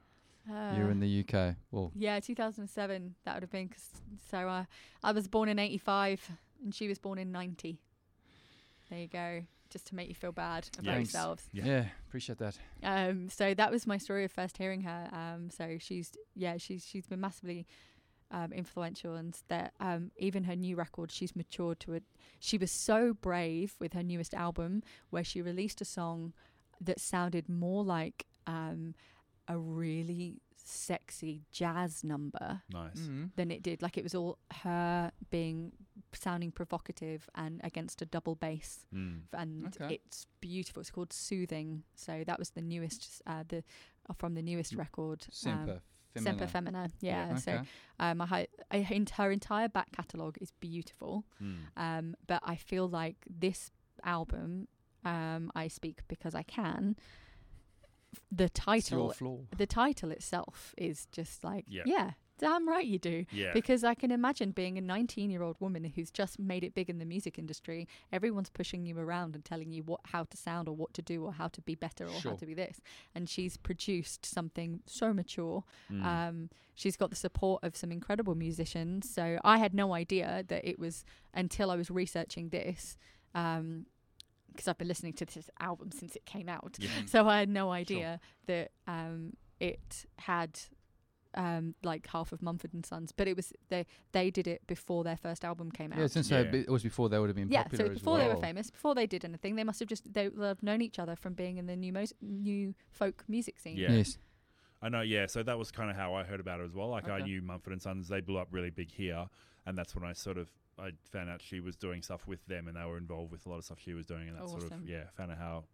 [0.46, 1.56] You're Uh, in the UK.
[1.70, 3.14] Well, yeah, 2007.
[3.24, 3.90] That would have been 'cause
[4.30, 4.48] so.
[4.48, 4.64] Uh,
[5.02, 6.30] I was born in 85,
[6.62, 7.80] and she was born in 90.
[8.90, 9.46] There you go.
[9.70, 11.12] Just to make you feel bad about Thanks.
[11.12, 11.48] yourselves.
[11.52, 11.64] Yeah.
[11.64, 11.84] yeah.
[12.08, 12.56] appreciate that.
[12.82, 15.08] Um, so that was my story of first hearing her.
[15.12, 17.66] Um, so she's yeah, she's she's been massively
[18.30, 22.04] um, influential, and that um, even her new record, she's matured to it.
[22.38, 26.32] She was so brave with her newest album, where she released a song
[26.80, 28.94] that sounded more like um,
[29.48, 32.96] a really sexy jazz number Nice.
[32.98, 33.30] Mm.
[33.36, 33.82] than it did.
[33.82, 35.72] Like it was all her being
[36.16, 39.22] sounding provocative and against a double bass Mm.
[39.32, 39.94] and Okay.
[40.04, 40.80] it's beautiful.
[40.80, 41.84] It's called Soothing.
[41.94, 43.62] So that was the newest, uh, the
[44.08, 44.78] uh, from the newest Mm.
[44.78, 45.26] record.
[45.30, 45.80] Semper.
[46.16, 46.90] um, Semper Femina.
[47.00, 47.30] Yeah.
[47.32, 47.40] Okay.
[47.40, 47.62] So
[47.98, 51.24] um, I, I, in- her entire back catalogue is beautiful.
[51.42, 51.56] Mm.
[51.76, 53.70] Um, but I feel like this
[54.04, 54.68] album,
[55.04, 56.96] um, I speak because I can.
[58.12, 59.38] f- The It's title, your flaw.
[59.56, 61.82] the title itself is just like, Yeah.
[61.86, 62.10] yeah,
[62.44, 63.24] damn right you do.
[63.32, 63.52] Yeah.
[63.52, 66.90] Because I can imagine being a 19 year old woman who's just made it big
[66.90, 67.88] in the music industry.
[68.12, 71.24] Everyone's pushing you around and telling you what how to sound or what to do
[71.24, 72.80] or how to be better or how to be this.
[73.14, 75.64] And she's produced something so mature.
[75.90, 76.04] Mm.
[76.04, 79.08] Um, she's got the support of some incredible musicians.
[79.10, 82.96] So I had no idea that it was until I was researching this.
[83.34, 83.86] Um,
[84.52, 86.76] because I've been listening to this album since it came out.
[86.78, 86.88] yeah.
[87.06, 90.60] So I had no idea that um, it had
[91.36, 95.04] um, like half of Mumford and Sons, but it was they they did it before
[95.04, 95.98] their first album came out.
[95.98, 96.54] Yeah, since they- Yeah.
[96.54, 98.28] it was before they would have been Yeah, popular so as before well.
[98.28, 100.80] they were famous, before they did anything, they must have just they will have known
[100.82, 103.76] each other from being in the new mo- new folk music scene.
[103.76, 103.92] Yeah.
[103.92, 104.18] Yes.
[104.82, 105.26] I know, yeah.
[105.26, 106.88] So that was kind of how I heard about it as well.
[106.88, 109.26] Like I knew Mumford and Sons; they blew up really big here,
[109.66, 112.68] and that's when I sort of I found out she was doing stuff with them,
[112.68, 114.62] and they were involved with a lot of stuff she was doing, and that sort
[114.64, 114.84] of Awesome.
[114.86, 115.64] yeah, found out how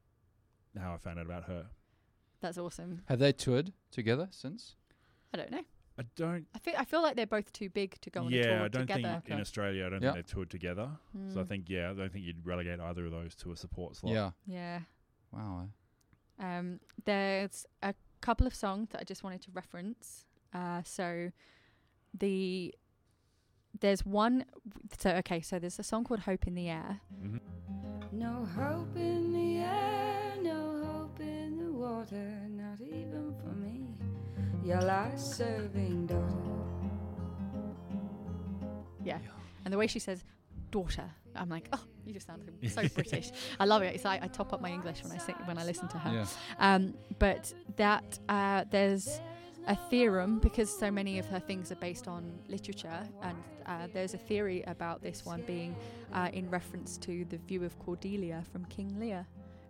[0.79, 1.67] how I found out about her.
[2.41, 3.03] That's awesome.
[3.07, 4.77] Have they toured together since?
[5.33, 5.63] I don't know.
[5.99, 6.47] I don't.
[6.55, 8.65] I feel I feel like they're both too big to go on a yeah, tour
[8.65, 9.21] I don't together.
[9.23, 10.13] think in Australia, I don't Yeah.
[10.13, 10.91] think they've toured together.
[11.33, 13.57] So I Mm, think yeah, I don't think you'd relegate either of those to a
[13.57, 14.13] support slot.
[14.15, 14.31] Yeah.
[14.47, 14.81] yeah.
[15.33, 15.69] Wow.
[16.39, 20.25] Um, there's a couple of songs that I just wanted to reference.
[20.55, 21.31] Uh, so
[22.19, 22.75] the
[23.79, 24.45] there's one.
[24.99, 27.37] So okay, so there's a song called "Hope in the Air." hmm
[28.11, 33.30] No hope in the air, no hope in the water, not even for me,
[34.71, 36.23] your last serving daughter.
[39.05, 39.19] Yeah,
[39.65, 40.23] and the way she says
[40.71, 43.33] "daughter," I'm like, oh, you just sound so British.
[43.59, 43.97] I love it.
[43.97, 46.13] It's like I top up my English when I sing when I listen to her.
[46.13, 46.27] Yeah.
[46.61, 49.21] Um, but that uh, there's
[49.67, 54.15] a theorem because so many of her things are based on literature, and uh, there's
[54.15, 55.75] a theory about this one being
[56.13, 59.27] uh, in reference to the view of Cordelia from King Lear,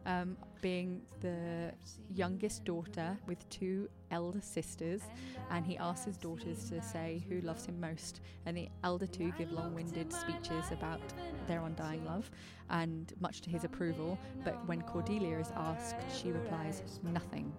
[0.07, 1.73] um, being the
[2.15, 5.03] youngest daughter with two elder sisters,
[5.51, 9.33] and he asks his daughters to say who loves him most, and the elder two
[9.39, 11.01] give long-winded speeches about
[11.47, 12.31] their undying love,
[12.71, 14.19] and much to his approval.
[14.45, 17.53] But when Cordelia is asked, she replies nothing.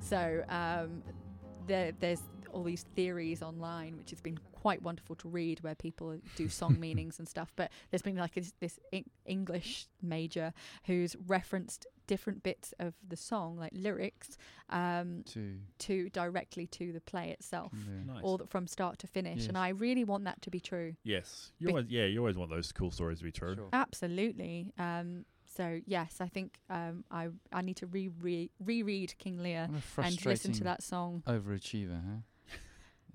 [0.00, 1.02] So um,
[1.66, 6.18] there, there's all these theories online, which has been quite wonderful to read, where people
[6.36, 7.52] do song meanings and stuff.
[7.54, 8.78] But there's been like this, this
[9.26, 10.52] English major
[10.84, 14.38] who's referenced different bits of the song, like lyrics,
[14.70, 15.42] um, To
[15.86, 18.12] to directly to the play itself, yeah.
[18.14, 18.22] Nice.
[18.24, 19.40] all th- from start to finish.
[19.40, 19.48] Yes.
[19.48, 20.90] And I really want that to be true.
[21.04, 23.54] yes, you Be- always yeah, you always want those cool stories to be true.
[23.56, 23.68] Sure.
[23.72, 24.72] Absolutely.
[24.78, 25.24] Um,
[25.56, 29.70] so yes, I think um, I I need to re re reread King Lear What
[29.70, 31.22] a and frustrating listen to that song.
[31.26, 32.20] overachiever, huh?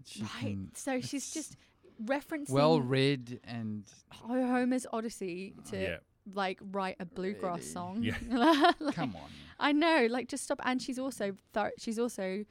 [0.05, 0.29] She right.
[0.39, 1.55] can- So she's just
[2.03, 5.97] referencing well read and Ho- Homer's Odyssey to Yeah,
[6.33, 7.71] like write a bluegrass Really?
[7.71, 8.03] song.
[8.03, 8.17] Yeah.
[8.79, 9.29] Like, come on.
[9.59, 10.59] I know, like just stop.
[10.63, 12.45] And she's also thor- she's also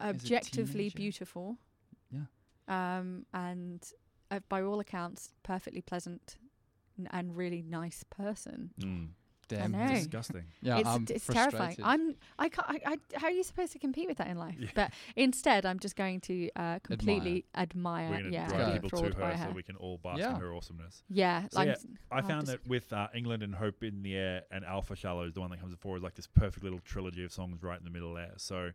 [0.00, 1.58] objectively beautiful.
[2.10, 2.26] Yeah.
[2.68, 3.82] Um, and
[4.30, 6.36] uh, by all accounts, perfectly pleasant
[6.98, 8.70] n- and really nice person.
[8.80, 9.08] Mm.
[9.48, 9.72] Damn.
[9.72, 9.88] know.
[9.88, 10.44] Disgusting.
[10.62, 11.76] Yeah, it's I'm it's terrifying.
[11.82, 12.66] I'm I can't.
[12.70, 14.54] I, I, how are you supposed to compete with that in life?
[14.58, 14.68] Yeah.
[14.74, 18.08] But instead, I'm just going to uh, completely admire.
[18.08, 20.34] We're going to yeah, drive people to by her so we can all bask Yeah.
[20.34, 21.02] in her awesomeness.
[21.10, 24.02] yeah, So I'm yeah, s- I I'll found that with uh, England and Hope in
[24.02, 26.80] the Air and Alpha Shallows, the one that comes before, is like this perfect little
[26.80, 28.32] trilogy of songs right in the middle there.
[28.36, 28.70] So,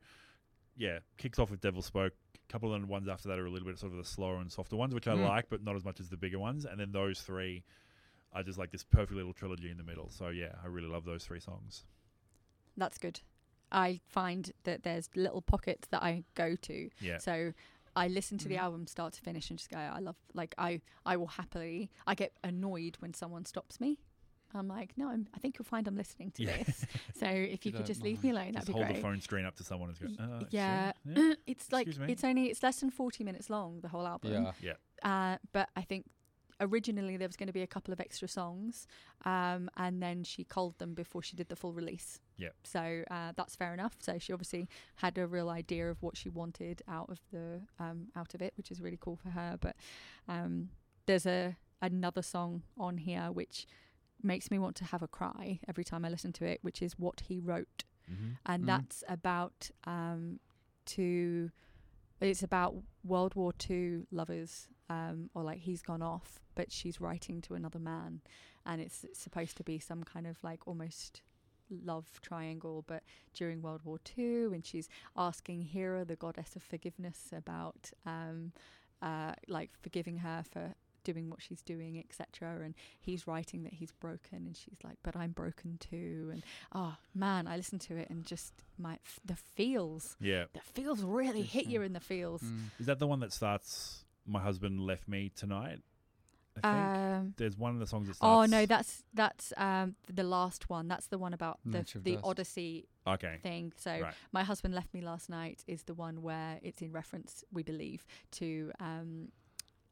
[0.76, 2.14] yeah, kicks off with Devil Spoke.
[2.36, 4.38] A couple of the ones after that are a little bit sort of the slower
[4.38, 5.28] and softer ones, which I Mm.
[5.28, 6.66] like, but not as much as the bigger ones.
[6.66, 7.64] And then those three
[8.34, 10.10] are just like this perfect little trilogy in the middle.
[10.10, 11.86] So, yeah, I really love those three songs.
[12.76, 13.22] that's good.
[13.72, 16.90] I find that there's little pockets that I go to.
[17.02, 17.18] Yeah.
[17.18, 17.54] So
[17.96, 18.60] I listen to the Mhm.
[18.62, 22.14] album start to finish and just go, I love, like, I, I will happily, I
[22.16, 23.98] get annoyed when someone stops me.
[24.54, 26.58] I'm like, no, I'm, I think you'll find I'm listening to Yeah.
[26.64, 26.86] this.
[27.16, 28.96] So if you You could just don't leave me alone, that'd be hold great.
[28.98, 30.92] the phone screen up to someone and Y- go, uh, yeah.
[31.04, 34.48] excuse- it's like, it's only, it's less than 40 minutes long, the whole album.
[34.62, 34.74] yeah.
[35.04, 36.06] Uh, but I think
[36.60, 38.88] originally there was going to be a couple of extra songs,
[39.26, 42.20] um, and then she culled them before she did the full release.
[42.38, 42.56] Yep.
[42.64, 43.96] So uh, that's fair enough.
[44.00, 48.08] So she obviously had a real idea of what she wanted out of the um,
[48.16, 49.58] out of it, which is really cool for her.
[49.60, 49.76] But
[50.28, 50.70] um,
[51.06, 53.68] there's a another song on here which
[54.24, 56.98] makes me want to have a cry every time I listen to it, which is
[56.98, 58.38] what he wrote Mhm.
[58.48, 58.68] and Mm.
[58.68, 60.40] that's about um,
[60.86, 61.52] to
[62.20, 67.42] it's about World War Two lovers, um, or like he's gone off, but she's writing
[67.42, 68.22] to another man,
[68.66, 71.22] and it's, it's supposed to be some kind of like almost
[71.70, 77.30] love triangle, but during World War Two, and she's asking Hera, the goddess of forgiveness,
[77.36, 78.54] about um,
[79.02, 80.74] uh, like forgiving her for
[81.04, 82.60] doing what she's doing, etc.
[82.66, 86.96] And he's writing that he's broken, and she's like, "But I'm broken too." And oh
[87.14, 90.46] man, I listened to it and just my f- the feels, Yeah.
[90.54, 92.42] the feels really hit you in the feels.
[92.42, 92.60] Mm.
[92.80, 95.80] Is that the one that starts, My Husband Left Me Tonight?
[96.64, 96.96] I think.
[96.96, 100.88] Um, There's one of the songs that oh no, that's that's um the last one.
[100.88, 102.26] That's the one about the Nature the Dust.
[102.26, 103.38] Odyssey Okay.
[103.44, 103.74] thing.
[103.78, 104.14] So Right.
[104.32, 108.06] my husband left me last night is the one where it's in reference, we believe,
[108.32, 109.32] to um,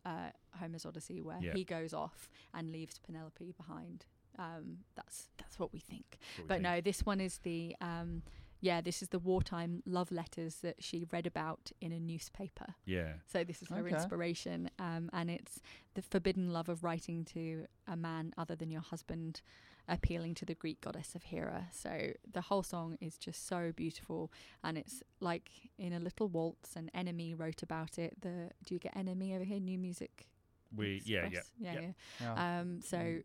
[0.05, 1.53] uh, Homer's Odyssey, where Yeah.
[1.53, 4.05] he goes off and leaves Penelope behind.
[4.39, 6.17] Um, that's that's what we think.
[6.37, 6.63] What we But think.
[6.63, 8.23] no, this one is the um,
[8.61, 12.75] yeah, this is the wartime love letters that she read about in a newspaper.
[12.85, 13.13] Yeah.
[13.31, 13.95] So this is her Okay.
[13.95, 15.59] inspiration, um, and it's
[15.93, 19.41] the forbidden love of writing to a man other than your husband,
[19.87, 21.67] appealing to the Greek goddess of Hera.
[21.71, 24.31] So the whole song is just so beautiful,
[24.63, 26.75] and it's like in a little waltz.
[26.75, 28.19] And NME wrote about it.
[28.21, 29.59] The do you get NME over here?
[29.59, 30.27] New music.
[30.75, 31.79] We yeah yeah yeah, yeah.
[31.81, 31.91] yeah.
[32.35, 32.59] Yeah.
[32.59, 33.23] Um, so Mm.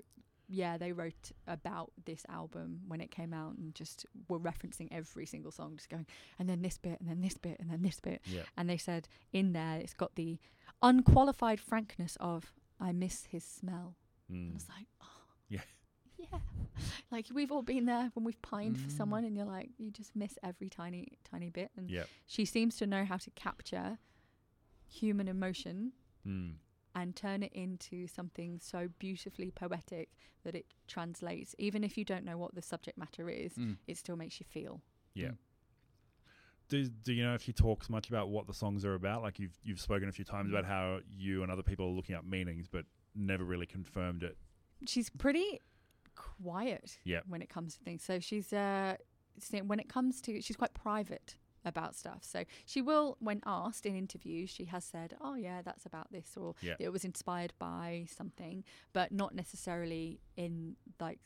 [0.53, 5.25] Yeah, they wrote about this album when it came out and just were referencing every
[5.25, 6.07] single song, just going,
[6.39, 8.21] and then this bit, and then this bit, and then this bit.
[8.27, 8.43] yeah.
[8.57, 10.39] And they said in there it's got the
[10.83, 13.95] unqualified frankness of I miss his smell.
[14.29, 14.55] And I Mm.
[14.55, 15.07] was like, oh,
[15.49, 15.61] Yeah.
[16.19, 16.39] yeah.
[17.11, 18.97] Like we've all been there when we've pined for Mm.
[18.97, 21.71] someone, and you're like, you just miss every tiny, tiny bit.
[21.77, 22.05] And Yeah.
[22.27, 23.99] she seems to know how to capture
[24.89, 25.93] human emotion
[26.27, 26.57] Mm.
[26.94, 30.09] And turn it into something so beautifully poetic
[30.44, 31.55] that it translates.
[31.59, 33.76] Even if you don't know what the subject matter is, Mm.
[33.87, 34.81] it still makes you feel.
[35.14, 35.29] Yeah.
[35.29, 35.37] Mm.
[36.68, 39.22] Do, do you know if she talks much about what the songs are about?
[39.22, 42.14] Like you've you've spoken a few times about how you and other people are looking
[42.14, 44.37] up meanings, but never really confirmed it.
[44.87, 45.61] She's pretty
[46.14, 47.24] quiet Yep.
[47.29, 48.03] when it comes to things.
[48.05, 48.96] So she's uh,
[49.66, 52.23] when it comes to she's quite private about stuff.
[52.25, 56.37] So she will, when asked in interviews, she has said, "Oh yeah, that's about this,"
[56.37, 56.77] or Yeah.
[56.79, 61.20] "It was inspired by something," but not necessarily in like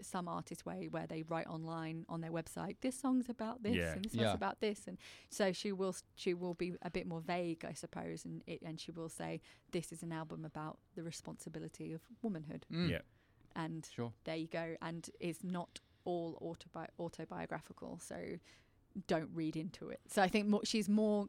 [0.00, 3.92] some artist way where they write online on their website this song's about this Yeah.
[3.92, 4.22] and this Yeah.
[4.24, 4.98] song's about this and
[5.30, 8.80] so she will she will be a bit more vague i suppose and it and
[8.80, 9.40] she will say
[9.70, 12.90] this is an album about the responsibility of womanhood Mm.
[12.90, 13.02] Yeah.
[13.54, 14.12] and Sure.
[14.24, 18.38] there you go and is not all autobi- autobiographical so
[19.06, 21.26] don't read into it so i think more, she's more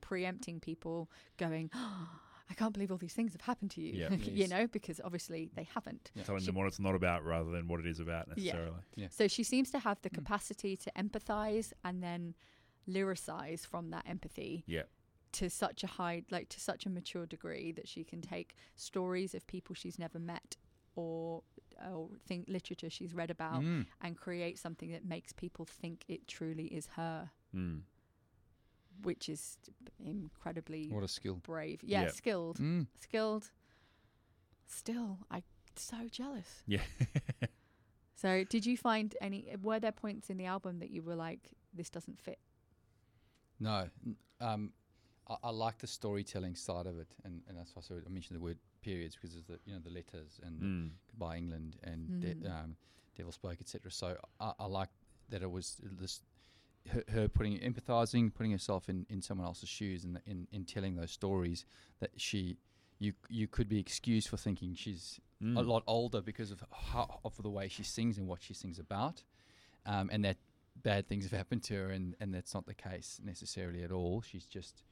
[0.00, 2.08] preempting people going oh,
[2.50, 4.10] i can't believe all these things have happened to you Yeah.
[4.40, 6.24] you know because obviously they haven't Yeah.
[6.24, 8.52] Telling She- them what it's not about rather than what it is about Yeah.
[8.52, 9.08] necessarily.
[9.10, 10.14] so she seems to have the Mm.
[10.14, 12.34] capacity to empathize and then
[12.88, 14.82] lyricize from that empathy Yeah.
[15.32, 19.34] to such a high like to such a mature degree that she can take stories
[19.34, 20.56] of people she's never met
[20.96, 21.42] or
[21.90, 23.86] or think literature she's read about Mm.
[24.00, 27.82] and create something that makes people think it truly is her Mm.
[29.02, 29.58] which is
[29.98, 31.36] incredibly What a skill.
[31.36, 32.86] brave yeah, skilled Mm.
[33.00, 33.50] skilled
[34.66, 35.42] still i
[35.76, 36.82] so jealous Yeah.
[38.14, 41.50] so did you find any were there points in the album that you were like
[41.72, 42.38] this doesn't fit
[43.60, 43.88] No.
[44.40, 44.72] Um,
[45.28, 48.06] I, I like the storytelling side of it, and, and that's why I, sort of-
[48.08, 50.90] I mentioned the word periods because of the you know the letters and the Mm.
[51.10, 52.50] Goodbye England and De- Mm.
[52.64, 52.76] um,
[53.16, 53.90] Devil Spoke, etc.
[53.90, 54.90] So I, I like
[55.30, 55.66] that it was
[56.02, 56.20] this
[56.92, 60.96] her, her putting empathizing, putting herself in, in someone else's shoes, and in, in telling
[60.96, 61.64] those stories
[62.00, 62.56] that she
[62.98, 65.66] you you could be excused for thinking she's a Mm.
[65.66, 69.22] lot older because of how of the way she sings and what she sings about,
[69.86, 70.36] um, and that
[70.82, 74.22] bad things have happened to her, and, and that's not the case necessarily at all.
[74.22, 74.82] She's just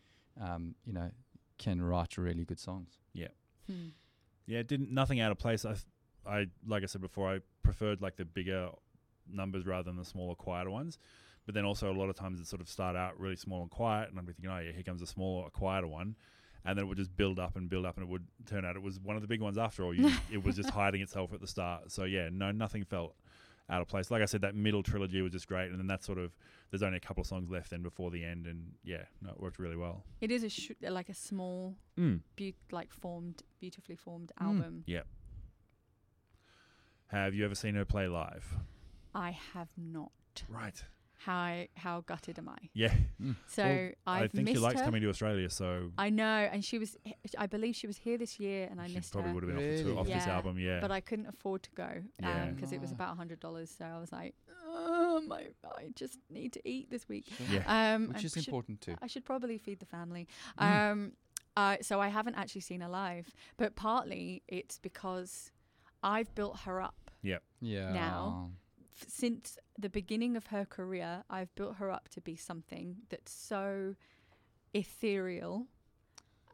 [0.40, 1.10] um, you know
[1.58, 2.90] can write really good songs.
[3.72, 3.88] Hmm.
[4.46, 5.64] Yeah, it didn't nothing out of place.
[5.64, 5.76] I,
[6.26, 8.70] I like I said before, I preferred like the bigger
[9.30, 10.98] numbers rather than the smaller, quieter ones.
[11.44, 13.70] But then also a lot of times it sort of start out really small and
[13.70, 16.14] quiet, and I'd be thinking, oh yeah, here comes a smaller, quieter one,
[16.64, 18.76] and then it would just build up and build up, and it would turn out
[18.76, 19.92] it was one of the big ones after all.
[19.92, 21.90] You, it was just hiding itself at the start.
[21.90, 23.16] So yeah, no, nothing felt
[23.72, 24.10] out of place.
[24.10, 26.36] Like I said, that middle trilogy was just great, and then that sort of
[26.70, 29.40] there's only a couple of songs left then before the end, and yeah, no, it
[29.40, 30.04] worked really well.
[30.20, 32.20] It is a sh- like a small, Mm.
[32.36, 34.46] beau- like formed, beautifully formed Mm.
[34.46, 34.84] album.
[37.08, 38.54] Have you ever seen her play live?
[39.14, 40.12] I have not.
[40.48, 40.82] Right.
[41.24, 42.56] How how gutted am I?
[42.74, 42.92] Yeah.
[43.46, 44.84] So Well, I've I think missed she likes her.
[44.84, 46.96] coming to Australia, so I know, and she was.
[47.38, 49.34] I believe she was here this year, and I she missed probably her.
[49.34, 49.98] would have been off, the tour, Really?
[50.00, 50.58] off this album.
[50.58, 50.80] Yeah.
[50.80, 52.46] But I couldn't afford to go Yeah.
[52.50, 52.94] because it was Ah.
[52.94, 53.70] about hundred dollars.
[53.70, 54.34] So I was like,
[54.66, 57.26] oh, my, I just need to eat this week.
[57.36, 57.46] Sure.
[57.50, 57.94] yeah.
[57.94, 58.96] Um, Which is should- important too.
[59.00, 60.26] I should probably feed the family.
[60.58, 60.90] Mm.
[60.92, 61.12] Um,
[61.56, 65.52] uh, so I haven't actually seen her live, but partly it's because
[66.02, 67.42] I've built her up Yep.
[67.60, 67.92] Yeah.
[67.92, 68.58] now- F-
[68.94, 71.24] since the beginning of her career.
[71.30, 73.94] I've built her up to be something that's so
[74.74, 75.66] ethereal,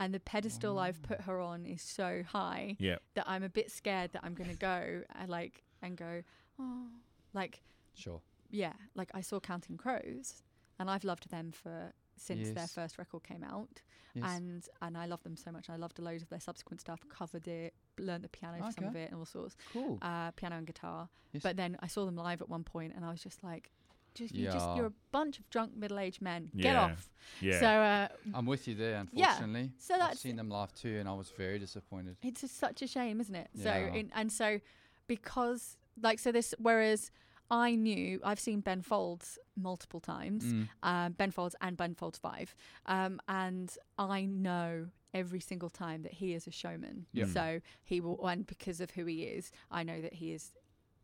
[0.01, 1.09] and the pedestal I've mm.
[1.09, 2.99] put her on is so high Yeah.
[3.15, 6.23] that I'm a bit scared that I'm going to go and like and go,
[6.61, 6.87] oh,
[7.35, 7.61] like
[7.95, 8.21] Sure.
[8.51, 10.43] yeah, like I saw Counting Crows,
[10.79, 13.83] and I've loved them for since their first record came out,
[14.15, 14.25] Yes.
[14.37, 15.69] and and I love them so much.
[15.71, 18.85] I loved a load of their subsequent stuff, covered it, learned the piano for some
[18.85, 19.99] of it, and all sorts, cool.
[20.03, 21.09] uh, piano and guitar.
[21.33, 21.43] Yes.
[21.43, 23.71] But then I saw them live at one point, and I was just like,
[24.15, 26.51] just you just you're a bunch of drunk middle aged men.
[26.57, 27.09] Get off.
[27.41, 27.61] Yeah.
[27.61, 28.97] So uh, I'm with you there.
[28.97, 32.17] Unfortunately, Yeah, Unfortunately, so I've seen them live too, and I was very disappointed.
[32.23, 33.49] it's just such a shame, isn't it?
[33.55, 33.93] So Yeah.
[33.95, 34.61] in, and so
[35.07, 37.11] because like so this whereas
[37.51, 40.45] I knew I've seen Ben Folds multiple times.
[40.45, 40.69] Mm.
[40.83, 42.55] um, Ben Folds and Ben Folds 5.
[42.87, 47.07] Um, and I know every single time that he is a showman.
[47.13, 47.25] Yeah.
[47.27, 50.53] So he will, and because of who he is, I know that he is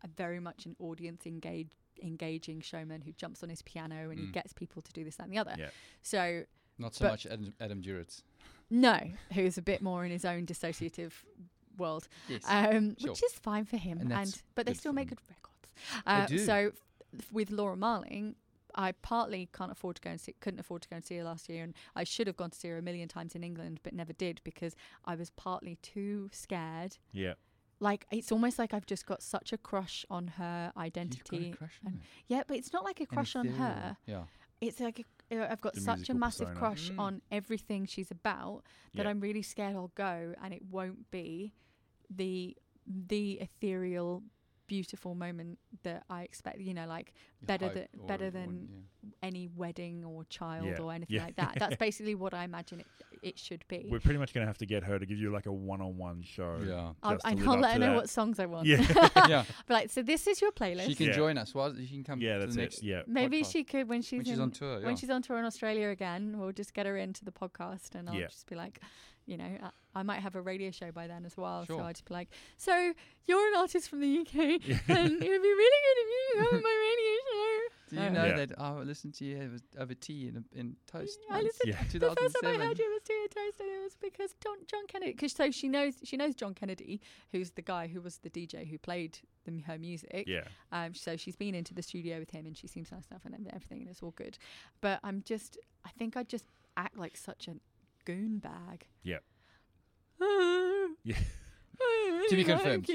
[0.03, 1.75] a very much an audience engaged.
[2.03, 4.33] Engaging showman who jumps on his piano and he Mm.
[4.33, 5.55] gets people to do this, that, and the other.
[5.57, 5.71] Yeah.
[6.03, 6.43] So,
[6.77, 8.23] Not so But- much Adam, Adam Duritz.
[8.69, 8.99] no,
[9.33, 11.13] who's a bit more in his own dissociative
[11.79, 12.43] world, Yes.
[12.49, 13.11] um, Sure.
[13.13, 13.99] which is fine for him.
[14.01, 15.54] And And, but they still make good records.
[16.07, 16.27] Uh.
[16.27, 16.73] So
[17.19, 18.35] f- with Laura Marling,
[18.75, 21.25] I partly can't afford to go and see, couldn't afford to go and see her
[21.25, 23.81] last year, and I should have gone to see her a million times in England,
[23.85, 26.97] but never did because I was partly too scared.
[27.13, 27.35] yeah.
[27.81, 30.87] Like it's almost like I've just got such a crush on her You've got a
[30.87, 31.51] identity.
[31.59, 32.01] crush and-.
[32.29, 33.97] Yeah, but it's not like a crush on her.
[34.07, 34.23] Yeah.
[34.61, 36.59] It's like a, uh, I've got The such a massive persona.
[36.61, 36.99] crush Mm.
[37.01, 38.63] on everything she's about
[38.95, 39.11] that Yeah.
[39.11, 41.53] I'm really scared I'll go and it won't be
[42.09, 42.57] the
[42.87, 44.23] the ethereal
[44.67, 48.69] beautiful moment that I expect you know like You Better hope than- better than-
[49.03, 49.11] yeah.
[49.23, 50.79] any wedding or child Yeah.
[50.83, 51.25] or anything Yeah.
[51.25, 52.87] like that that's basically what I imagine it
[53.23, 55.31] it should be We're pretty much going to have to get her to give you
[55.33, 56.59] like a one-on-one show.
[56.63, 56.93] Yeah.
[57.03, 58.81] I'll, just to and I'll let her to know what songs I want Yeah.
[59.29, 59.45] yeah.
[59.67, 61.55] but like so this is your playlist She can join us.
[61.55, 62.21] Well, she can come.
[62.21, 62.83] yeah, that's it.
[62.83, 63.01] Yeah.
[63.07, 63.53] maybe podcast.
[63.53, 64.81] she could when she's, when she's on tour.
[64.83, 68.11] When she's on tour in Australia again, we'll just get her into the podcast and
[68.11, 68.79] I'll just be like,
[69.27, 71.65] you know, I, I might have a radio show by then as well.
[71.67, 72.93] So I'd just be like, so
[73.27, 74.35] you're an artist from the UK
[74.89, 77.61] and it would be really good if you come on my radio show.
[77.91, 78.37] Do you know Yeah.
[78.47, 81.19] that I listened to you over, over tea in, a, in toast?
[81.31, 81.83] I listened- Yeah.
[81.93, 84.87] The first time I heard you was Tia Toast and it was because John, John
[84.89, 88.31] Kennedy, because so she knows, she knows John Kennedy, who's the guy who was the
[88.31, 90.25] DJ who played the, her music.
[90.27, 90.45] Yeah.
[90.73, 93.35] Um, so she's been into the studio with him, and she seems nice enough, and
[93.53, 94.39] everything, and it's all good.
[94.81, 97.53] But I'm just, I think I just act like such a
[98.05, 98.87] goon bag.
[99.03, 99.23] Yep.
[101.05, 101.17] yeah.
[102.31, 102.89] To be confirmed.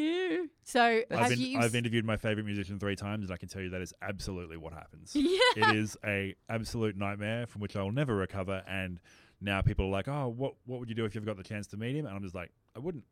[0.63, 1.59] So I've, have in, you?
[1.59, 4.57] I've interviewed my favorite musician three times, and I can tell you that is absolutely
[4.57, 5.11] what happens.
[5.15, 5.37] yeah.
[5.55, 8.63] it is a absolute nightmare from which I will never recover.
[8.67, 8.99] And
[9.41, 11.67] now people are like, "Oh, what what would you do if you've got the chance
[11.67, 13.03] to meet him?" And I'm just like, I wouldn't.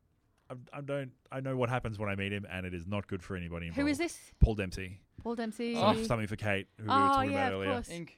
[0.50, 1.12] I, I don't.
[1.32, 3.68] I know what happens when I meet him, and it is not good for anybody.
[3.68, 3.82] Involved.
[3.82, 4.18] Who is this?
[4.40, 5.00] Paul Dempsey.
[5.22, 5.76] Paul Dempsey.
[5.76, 5.82] Oh.
[5.82, 7.74] Something- Something for Kate, who we were Oh, talking yeah, about of earlier.
[7.74, 7.90] course.
[7.90, 8.18] Ink.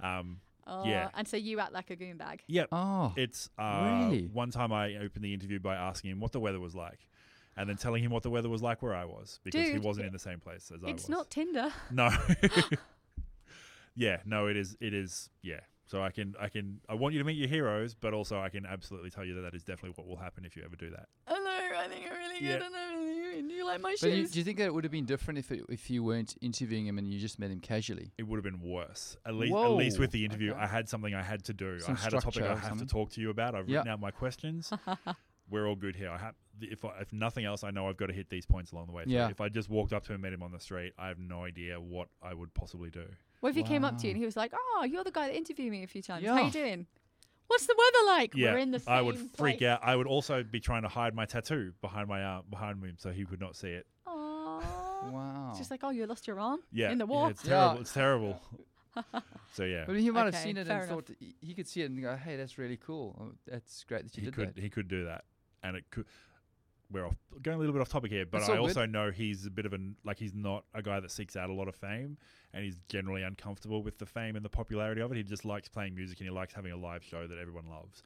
[0.00, 1.08] Um, Oh, yeah.
[1.14, 2.42] And so you act like a goon bag.
[2.46, 2.68] yep.
[2.72, 3.12] Oh.
[3.16, 4.28] It's uh, Really?
[4.32, 7.06] one time I opened the interview by asking him what the weather was like,
[7.56, 10.06] and then telling him what the weather was like where I was because he wasn't
[10.06, 10.94] in the same place as I was.
[11.00, 11.72] It's not Tinder.
[11.90, 12.08] No.
[13.96, 14.76] yeah, no, it is.
[14.80, 15.28] It is.
[15.42, 18.40] Yeah, So I can, I can, I want you to meet your heroes, but also
[18.40, 20.76] I can absolutely tell you that that is definitely what will happen if you ever
[20.76, 21.06] do that.
[21.26, 22.58] Hello, I think I'm really Yeah.
[22.58, 22.72] good.
[22.74, 22.93] I
[23.34, 24.30] know you, do you like my But you, shoes?
[24.30, 26.86] do you think that it would have been different if it, if you weren't interviewing
[26.86, 28.12] him and you just met him casually?
[28.18, 29.16] It would have been worse.
[29.26, 30.60] At least, at least with the interview, Okay.
[30.60, 31.80] I had something I had to do.
[31.80, 33.54] Some I had a topic I or have to talk to you about.
[33.54, 33.78] I've Yeah.
[33.78, 34.72] written out my questions.
[35.50, 36.08] We're all good here.
[36.08, 38.72] I have, if I, if nothing else, I know I've got to hit these points
[38.72, 39.04] along the way.
[39.04, 39.12] through.
[39.12, 39.28] Yeah.
[39.28, 41.18] If I just walked up to him and met him on the street, I have
[41.18, 43.04] no idea what I would possibly do.
[43.40, 45.26] what if he came up to you and he was like, "Oh, you're the guy
[45.28, 46.24] that interviewed me a few times.
[46.26, 46.46] How Yeah.
[46.46, 46.86] you doing?
[47.46, 48.34] What's the weather like?
[48.34, 49.80] Yeah, We're in the same I would freak place." out.
[49.82, 53.10] I would also be trying to hide my tattoo behind my arm, behind him, so
[53.12, 53.86] he could not see it.
[54.06, 54.62] Aww.
[55.04, 55.48] Wow.
[55.50, 57.30] It's just like, oh, you lost your arm Yeah, in the yeah, war.
[57.30, 57.50] it's Yeah.
[57.50, 57.80] terrible.
[57.82, 58.40] It's terrible.
[59.52, 61.68] so yeah, but he might have Okay, seen it fair and thought he- he could
[61.68, 63.14] see it and go, "Hey, that's really cool.
[63.20, 65.24] Oh, that's great that you he did could that." he could do that,
[65.62, 66.06] and it could.
[66.90, 68.60] We're off going a little bit off topic here, but I all good.
[68.60, 71.50] also know he's a bit of an like he's not a guy that seeks out
[71.50, 72.16] a lot of fame,
[72.52, 75.16] and he's generally uncomfortable with the fame and the popularity of it.
[75.16, 78.02] He just likes playing music and he likes having a live show that everyone loves,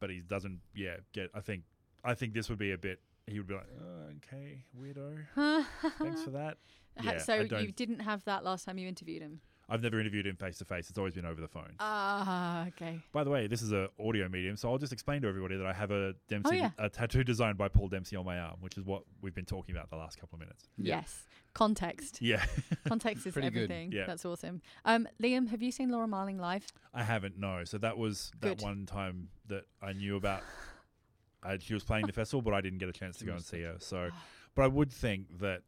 [0.00, 0.60] but he doesn't.
[0.74, 1.30] Yeah, get.
[1.34, 1.62] I think
[2.02, 3.00] I think this would be a bit.
[3.26, 5.24] He would be like, oh, okay, weirdo.
[5.98, 6.58] Thanks for that.
[7.02, 9.40] Yeah, so you didn't have that last time you interviewed him.
[9.68, 10.90] I've never interviewed him face to face.
[10.90, 11.72] It's always been over the phone.
[11.80, 12.98] Ah, okay.
[13.12, 15.66] By the way, this is an audio medium, so I'll just explain to everybody that
[15.66, 16.70] I have a Dempsey, Oh, yeah.
[16.78, 19.74] a tattoo designed by Paul Dempsey on my arm, which is what we've been talking
[19.74, 20.68] about the last couple of minutes.
[20.76, 20.96] Yeah.
[20.96, 21.24] Yes.
[21.54, 22.20] Context.
[22.20, 22.44] Yeah,
[22.88, 23.64] Context is Pretty good.
[23.70, 23.92] everything.
[23.92, 24.06] Yeah.
[24.06, 24.60] That's awesome.
[24.84, 26.66] Um, Liam, have you seen Laura Marling live?
[26.92, 27.38] I haven't.
[27.38, 28.62] No, so that was that Good.
[28.62, 30.42] one time that I knew about.
[31.42, 33.44] I, she was playing the festival, but I didn't get a chance to go and
[33.44, 33.76] see her.
[33.78, 34.08] So,
[34.54, 35.62] but I would think that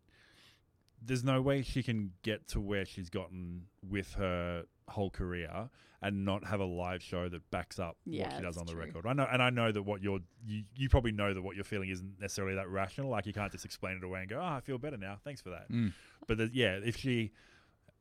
[1.06, 5.68] there's no way she can get to where she's gotten with her whole career
[6.02, 8.72] and not have a live show that backs up Yeah, what she does on the
[8.72, 8.82] true.
[8.82, 9.06] record.
[9.06, 11.64] I know, and I know that what you're, you, you probably know that what you're
[11.64, 13.10] feeling isn't necessarily that rational.
[13.10, 15.16] Like you can't just explain it away and go, "Oh, I feel better now.
[15.24, 15.92] Thanks for that." Mm.
[16.26, 17.32] But the, yeah, if she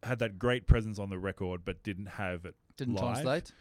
[0.03, 3.51] had that great presence on the record but didn't have it Didn't live, translate.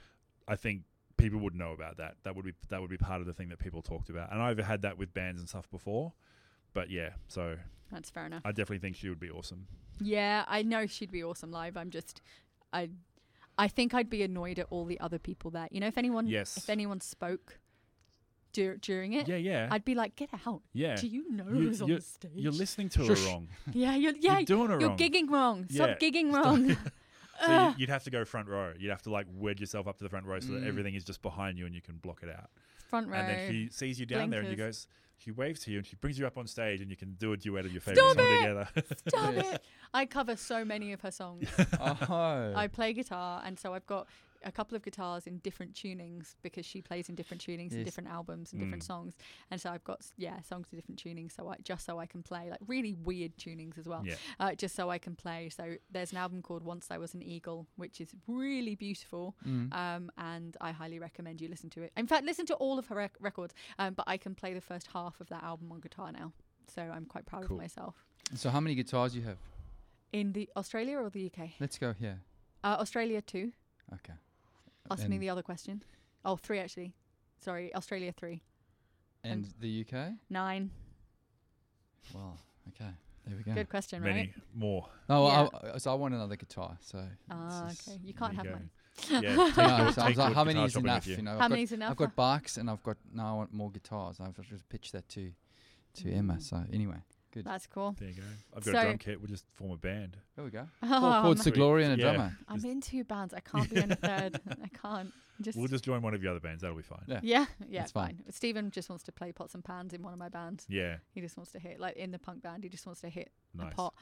[0.49, 0.83] I think
[1.17, 2.17] people would know about that.
[2.25, 4.33] That would be that would be part of the thing that people talked about.
[4.33, 6.13] And I've had that with bands and stuff before.
[6.75, 7.57] But yeah, so
[7.95, 8.43] That's fair enough.
[8.45, 9.67] I definitely think she would be awesome.
[10.01, 11.77] Yeah, I know she'd be awesome live.
[11.77, 12.21] I'm just,
[12.73, 12.91] I,
[13.57, 15.87] I think I'd be annoyed at all the other people that you know.
[15.87, 16.57] If anyone, Yes.
[16.57, 17.59] if anyone spoke
[18.53, 20.63] dur- during it, Yeah, yeah, I'd be like, get out.
[20.73, 20.97] yeah.
[20.97, 22.33] Do you know You- who's on the stage?
[22.35, 23.49] You're listening to her wrong.
[23.73, 24.81] yeah, you're, yeah, you're doing wrong.
[24.81, 24.99] you're wrong.
[24.99, 25.67] gigging wrong.
[25.71, 26.77] Stop Yeah, gigging wrong.
[27.45, 28.73] So you- you'd have to go front row.
[28.79, 30.69] You'd have to like wedge yourself up to the front row so that Mm.
[30.69, 32.49] everything is just behind you and you can block it out.
[32.95, 33.19] Front row.
[33.19, 34.87] And then she sees you down there and you goes,
[35.19, 37.33] she waves to you and she brings you up on stage and you can do
[37.33, 38.39] a duet of your Stop favorite song it!
[38.39, 38.69] together.
[39.09, 39.63] Stop it!
[39.93, 41.49] I cover so many of her songs.
[41.81, 42.53] oh.
[42.55, 44.07] I play guitar, and so I've got
[44.45, 47.85] a couple of guitars in different tunings because she plays in different tunings and Yes.
[47.87, 48.87] different albums and different Mm.
[48.87, 49.17] songs.
[49.51, 51.33] And so I've got s- yeah songs in different tunings.
[51.33, 54.05] So I just so I can play like really weird tunings as well.
[54.07, 54.17] yeah.
[54.39, 55.49] Uh, just so I can play.
[55.49, 59.35] So there's an album called Once I Was an Eagle, which is really beautiful.
[59.45, 59.73] Mm.
[59.75, 61.93] Um, and I highly recommend you listen to it.
[61.97, 63.55] In fact, listen to all of her rec- records.
[63.79, 66.33] Um, but I can play the first half of that album on guitar now,
[66.67, 67.57] so I'm quite proud Cool.
[67.57, 68.05] of myself.
[68.35, 69.39] So how many guitars do you have?
[70.13, 71.55] In the Australia or the UK?
[71.61, 72.21] Let's go here.
[72.63, 73.53] Uh, Australia two.
[73.93, 74.15] Okay.
[74.91, 75.83] Ask me the other question.
[76.25, 76.95] Oh, three actually.
[77.39, 78.43] Sorry, Australia three.
[79.23, 80.13] And the UK?
[80.29, 80.71] Nine.
[82.15, 82.91] Well, okay.
[83.27, 83.55] There we go.
[83.55, 84.35] Good question, Many right?
[84.55, 84.87] more.
[85.09, 85.49] No, Yeah.
[85.75, 86.77] I, so I want another guitar.
[86.83, 87.99] So Ah, okay.
[88.05, 88.71] You can't have you mine.
[89.09, 91.07] Yeah, take Yeah, so I was like, how many is enough?
[91.07, 91.17] you.
[91.17, 91.91] You know, How I've got, many's enough?
[91.93, 94.21] I've got bikes and I've got now I want more guitars.
[94.21, 95.33] I've just pitched that to
[95.95, 96.35] to Emma.
[96.35, 96.43] Mm.
[96.43, 96.99] So anyway,
[97.35, 97.45] good.
[97.45, 97.95] That's cool.
[97.99, 98.23] There you go.
[98.57, 99.21] I've got So- a drum kit.
[99.21, 100.17] We'll just form a band.
[100.37, 100.67] There we go.
[100.83, 102.13] Oh, Four chords to glory and a Yeah.
[102.15, 102.39] drummer.
[102.49, 103.35] I'm Just- in two bands.
[103.35, 104.41] I can't be in a third.
[104.63, 105.13] I can't.
[105.41, 106.63] Just We'll just join one of your other bands.
[106.63, 107.03] That'll be fine.
[107.09, 107.19] Yeah.
[107.23, 108.19] yeah, yeah, That's fine.
[108.23, 108.33] fine.
[108.33, 110.65] Stephen just wants to play pots and pans in one of my bands.
[110.69, 110.99] Yeah.
[111.13, 112.63] He just wants to hit like in the punk band.
[112.63, 113.73] He just wants to hit Nice.
[113.73, 113.95] a pot,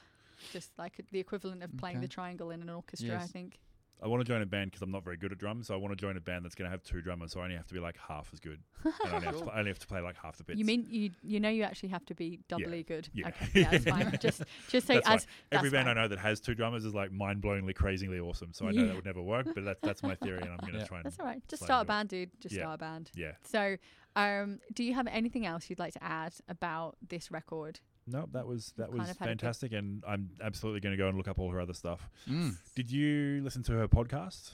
[0.53, 2.05] just like the equivalent of playing Okay.
[2.07, 3.18] the triangle in an orchestra.
[3.18, 3.59] I think.
[4.03, 5.69] I want to join a band because I'm not very good at drums.
[5.69, 7.33] So I want to join a band that's going to have two drummers.
[7.33, 8.59] So I only have to be like half as good.
[8.85, 10.59] and I only, have to, I only have to play like half the bits.
[10.59, 13.09] You mean you you know you actually have to be doubly good?
[13.15, 13.29] Yeah.
[13.29, 14.19] Okay, yeah, that's fine.
[14.21, 15.17] Just just say That's fine.
[15.17, 15.97] as Every band fine.
[15.99, 18.53] I know that has two drummers is like mind-blowingly, crazily awesome.
[18.53, 18.87] So I know Yeah.
[18.89, 20.85] that would never work, but that's that's my theory, and I'm going to Yeah.
[20.85, 21.05] try and.
[21.07, 21.43] That's all right.
[21.49, 22.31] Just start a band, dude.
[22.41, 22.63] Just Yeah.
[22.63, 23.11] start a band.
[23.15, 23.33] Yeah.
[23.45, 23.77] So,
[24.17, 27.81] um, do you have anything else you'd like to add about this record?
[28.07, 30.93] No, that was that We've kind was of had good- fantastic, and I'm absolutely going
[30.93, 32.09] to go and look up all her other stuff.
[32.29, 32.57] Mm.
[32.75, 34.51] Did you listen to her podcast?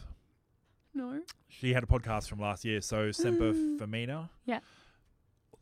[0.95, 1.21] No.
[1.49, 2.81] She had a podcast from last year.
[2.81, 4.31] So Semper Femina.
[4.45, 4.61] Yeah.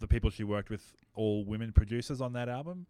[0.01, 0.82] The people she worked with,
[1.14, 2.87] all women producers on that album.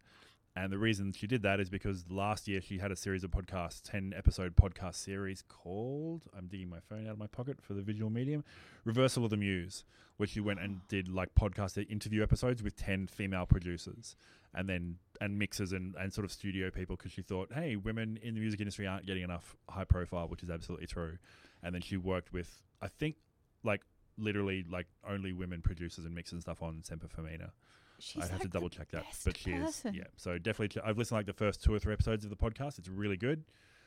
[0.57, 3.29] And the reason she did that is because last year she had a series of
[3.29, 7.75] podcasts, 10 episode podcast series called, I'm digging my phone out of my pocket for
[7.75, 8.43] the visual medium,
[8.83, 9.83] Reversal of the Muse,
[10.17, 14.15] where she went and did like podcast interview episodes with 10 female producers.
[14.55, 18.17] And then and mixers and, and sort of studio people because she thought, hey, women
[18.23, 21.19] in the music industry aren't getting enough high profile, which is absolutely true.
[21.61, 23.17] And then she worked with, I think,
[23.63, 23.81] like
[24.17, 27.51] literally like only women producers and mixers and stuff on Semper Femina.
[27.99, 29.95] She's I'd have to like the double check that, but she person.
[29.95, 29.97] is.
[29.99, 32.29] Yeah, so definitely, ch- I've listened to like the first two or three episodes of
[32.29, 32.77] the podcast.
[32.79, 33.43] It's really good.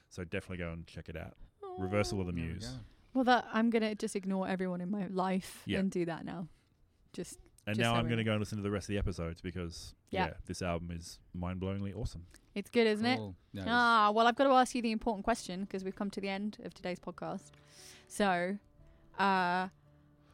[0.08, 1.34] So definitely go and check it out.
[1.78, 2.78] Reversal of the There we Muse.
[3.14, 5.78] Well, that I'm gonna just ignore everyone in my life Yeah.
[5.78, 6.48] and do that now.
[7.12, 8.88] Just And Just now so I'm going to go and listen to the rest of
[8.94, 10.26] the episodes because Yeah.
[10.26, 12.24] yeah, this album is mind-blowingly awesome.
[12.54, 13.16] it's good, isn't it?
[13.18, 13.36] Cool.
[13.52, 16.10] No, it's- Ah, well, I've got to ask you the important question because we've come
[16.10, 17.50] to the end of today's podcast.
[18.08, 18.56] So,
[19.18, 19.68] uh,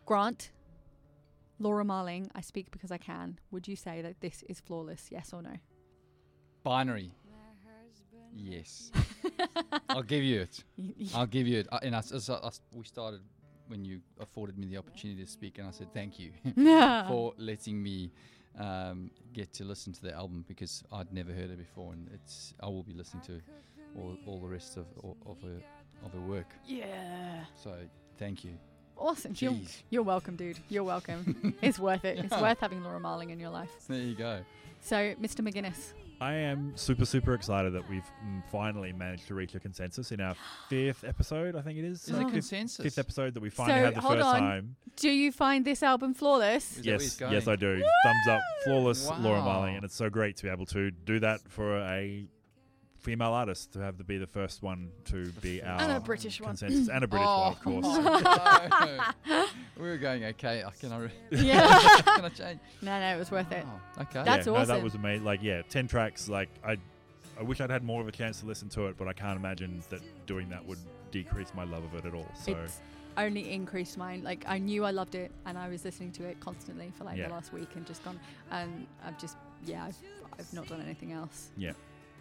[0.06, 0.50] Grant,
[1.58, 3.38] Laura Marling, I speak because I can.
[3.50, 5.08] Would you say that this is flawless?
[5.10, 5.54] Yes or no?
[6.62, 7.12] Binary.
[8.34, 8.90] Yes.
[9.88, 10.64] I'll give you it.
[11.14, 11.68] I'll give you it.
[11.72, 13.20] Uh, and I, I we started
[13.68, 16.32] when you afforded me the opportunity to speak, and I said thank you
[17.08, 18.12] for letting me
[18.58, 22.52] um, get to listen to the album because I'd never heard it before, and it's
[22.60, 23.40] I will be listening to
[23.98, 25.60] all, all the rest of of of her
[26.04, 26.52] of her work.
[26.66, 27.44] yeah.
[27.54, 27.74] So
[28.18, 28.52] thank you.
[28.96, 29.34] Awesome.
[29.38, 29.54] You're,
[29.90, 30.58] you're welcome, dude.
[30.68, 31.54] You're welcome.
[31.62, 32.18] it's worth it.
[32.18, 33.70] It's worth having Laura Marling in your life.
[33.88, 34.40] there you go.
[34.80, 35.40] So, Mr.
[35.40, 35.92] McGuinness.
[36.18, 38.06] I am super, super excited that we've
[38.50, 40.34] finally managed to reach a consensus in our
[40.70, 41.54] fifth episode.
[41.56, 42.04] I think it is.
[42.08, 42.20] Is Oh.
[42.20, 42.82] it Fifth, consensus?
[42.84, 44.40] fifth episode that we finally So, had the hold first on.
[44.40, 44.76] time.
[44.96, 46.78] Do you find this album flawless?
[46.78, 47.84] Is that where he's Yes, yes, I do.
[48.04, 51.40] Thumbs up, flawless Laura Marling, and it's so great to be able to do that
[51.50, 52.26] for a
[53.06, 56.40] female artist to have to be the first one to be our And a British
[56.40, 56.48] one.
[56.56, 59.26] consensus and a British oh, one, of oh, course.
[59.28, 59.44] no.
[59.78, 60.64] we were going okay.
[60.64, 62.00] I can I re- Yeah.
[62.00, 62.58] can I change?
[62.82, 63.64] no, no, it was worth it.
[63.64, 64.24] Oh, okay.
[64.24, 65.24] That's yeah, No, that was amazing.
[65.24, 66.28] Like, yeah, ten tracks.
[66.28, 66.78] Like, I,
[67.38, 69.38] I wish I'd had more of a chance to listen to it, but I can't
[69.38, 70.78] imagine that doing that would
[71.12, 72.26] decrease my love of it at all.
[72.34, 72.80] So, It's
[73.16, 74.24] only increased mine.
[74.24, 77.18] Like I knew I loved it, and I was listening to it constantly for like
[77.18, 77.28] Yeah.
[77.28, 78.18] the last week, and just gone.
[78.50, 79.96] And I've just yeah, I've,
[80.40, 81.50] I've not done anything else.
[81.56, 81.72] Yeah.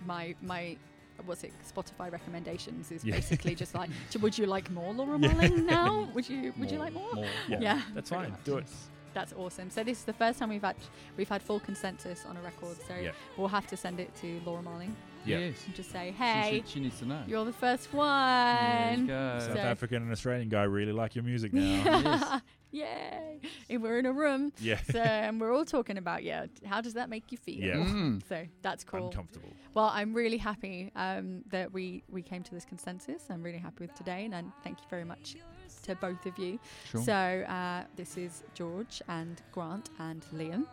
[0.06, 0.78] My my.
[1.26, 1.54] What's it?
[1.66, 3.16] Spotify recommendations is Yeah.
[3.16, 3.90] basically just like,
[4.22, 5.32] would you like more Laura Yeah.
[5.32, 6.10] Marling now?
[6.14, 7.10] Would you Would you like more?
[7.48, 7.60] Yeah.
[7.62, 8.32] Yeah, that's fine.
[8.32, 8.44] much.
[8.44, 8.66] Do it.
[9.14, 9.70] That's awesome.
[9.70, 10.76] So this is the first time we've had
[11.16, 12.76] we've had full consensus on a record.
[12.86, 12.94] So
[13.38, 14.94] we'll have to send it to Laura Marling
[15.26, 15.40] Yeah.
[15.40, 15.64] Yes.
[15.66, 17.24] and just say, "Hey, should- she needs to know.
[17.28, 19.40] you're the first There you one." go.
[19.40, 21.62] South So- African and Australian guy really like your music now.
[22.06, 22.42] Yes.
[22.72, 23.40] Yay!
[23.70, 24.82] And we're in a room, yeah.
[24.92, 26.48] so and we're all talking about yeah.
[26.66, 27.64] How does that make you feel?
[27.64, 27.76] Yeah.
[27.76, 28.22] Mm.
[28.28, 29.06] So that's cool.
[29.08, 29.48] Uncomfortable.
[29.74, 33.24] Well, I'm really happy um, that we we came to this consensus.
[33.30, 35.38] I'm really happy with today, and, and thank you very much
[35.84, 36.60] to both of you.
[36.90, 37.02] Sure.
[37.02, 40.66] So uh, this is George and Grant and Liam.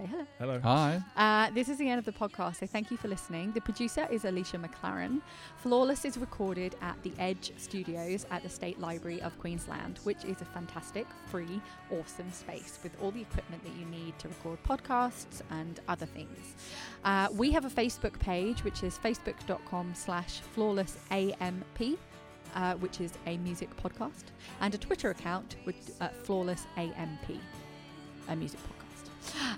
[0.00, 0.26] Say hello.
[0.38, 0.60] Hello.
[0.60, 1.02] Hi.
[1.14, 3.52] Uh, this is the end of the podcast, so thank you for listening.
[3.52, 5.20] The producer is Alicia McLaren.
[5.56, 10.40] Flawless is recorded at the Edge Studios at the State Library of Queensland, which is
[10.40, 15.42] a fantastic, free, awesome space with all the equipment that you need to record podcasts
[15.50, 16.54] and other things.
[17.04, 21.98] Uh, we have a Facebook page, which is facebook.com slash flawlessamp.
[22.56, 24.24] Uh, which is a music podcast,
[24.60, 27.38] and a Twitter account with uh, flawless AMP,
[28.28, 28.79] a music podcast.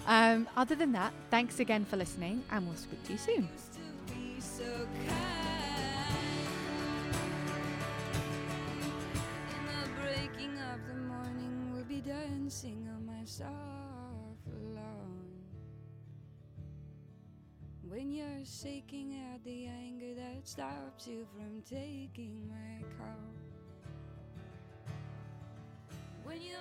[0.06, 3.48] Um, other than that, thanks again for listening, and we'll speak to you soon.
[3.74, 4.64] to be so
[5.06, 5.18] kind.
[9.48, 12.92] In the breaking of the morning, we'll be dancing on.
[17.88, 23.34] When you're shaking out the anger that stops you from taking my call.
[26.24, 26.58] When you're.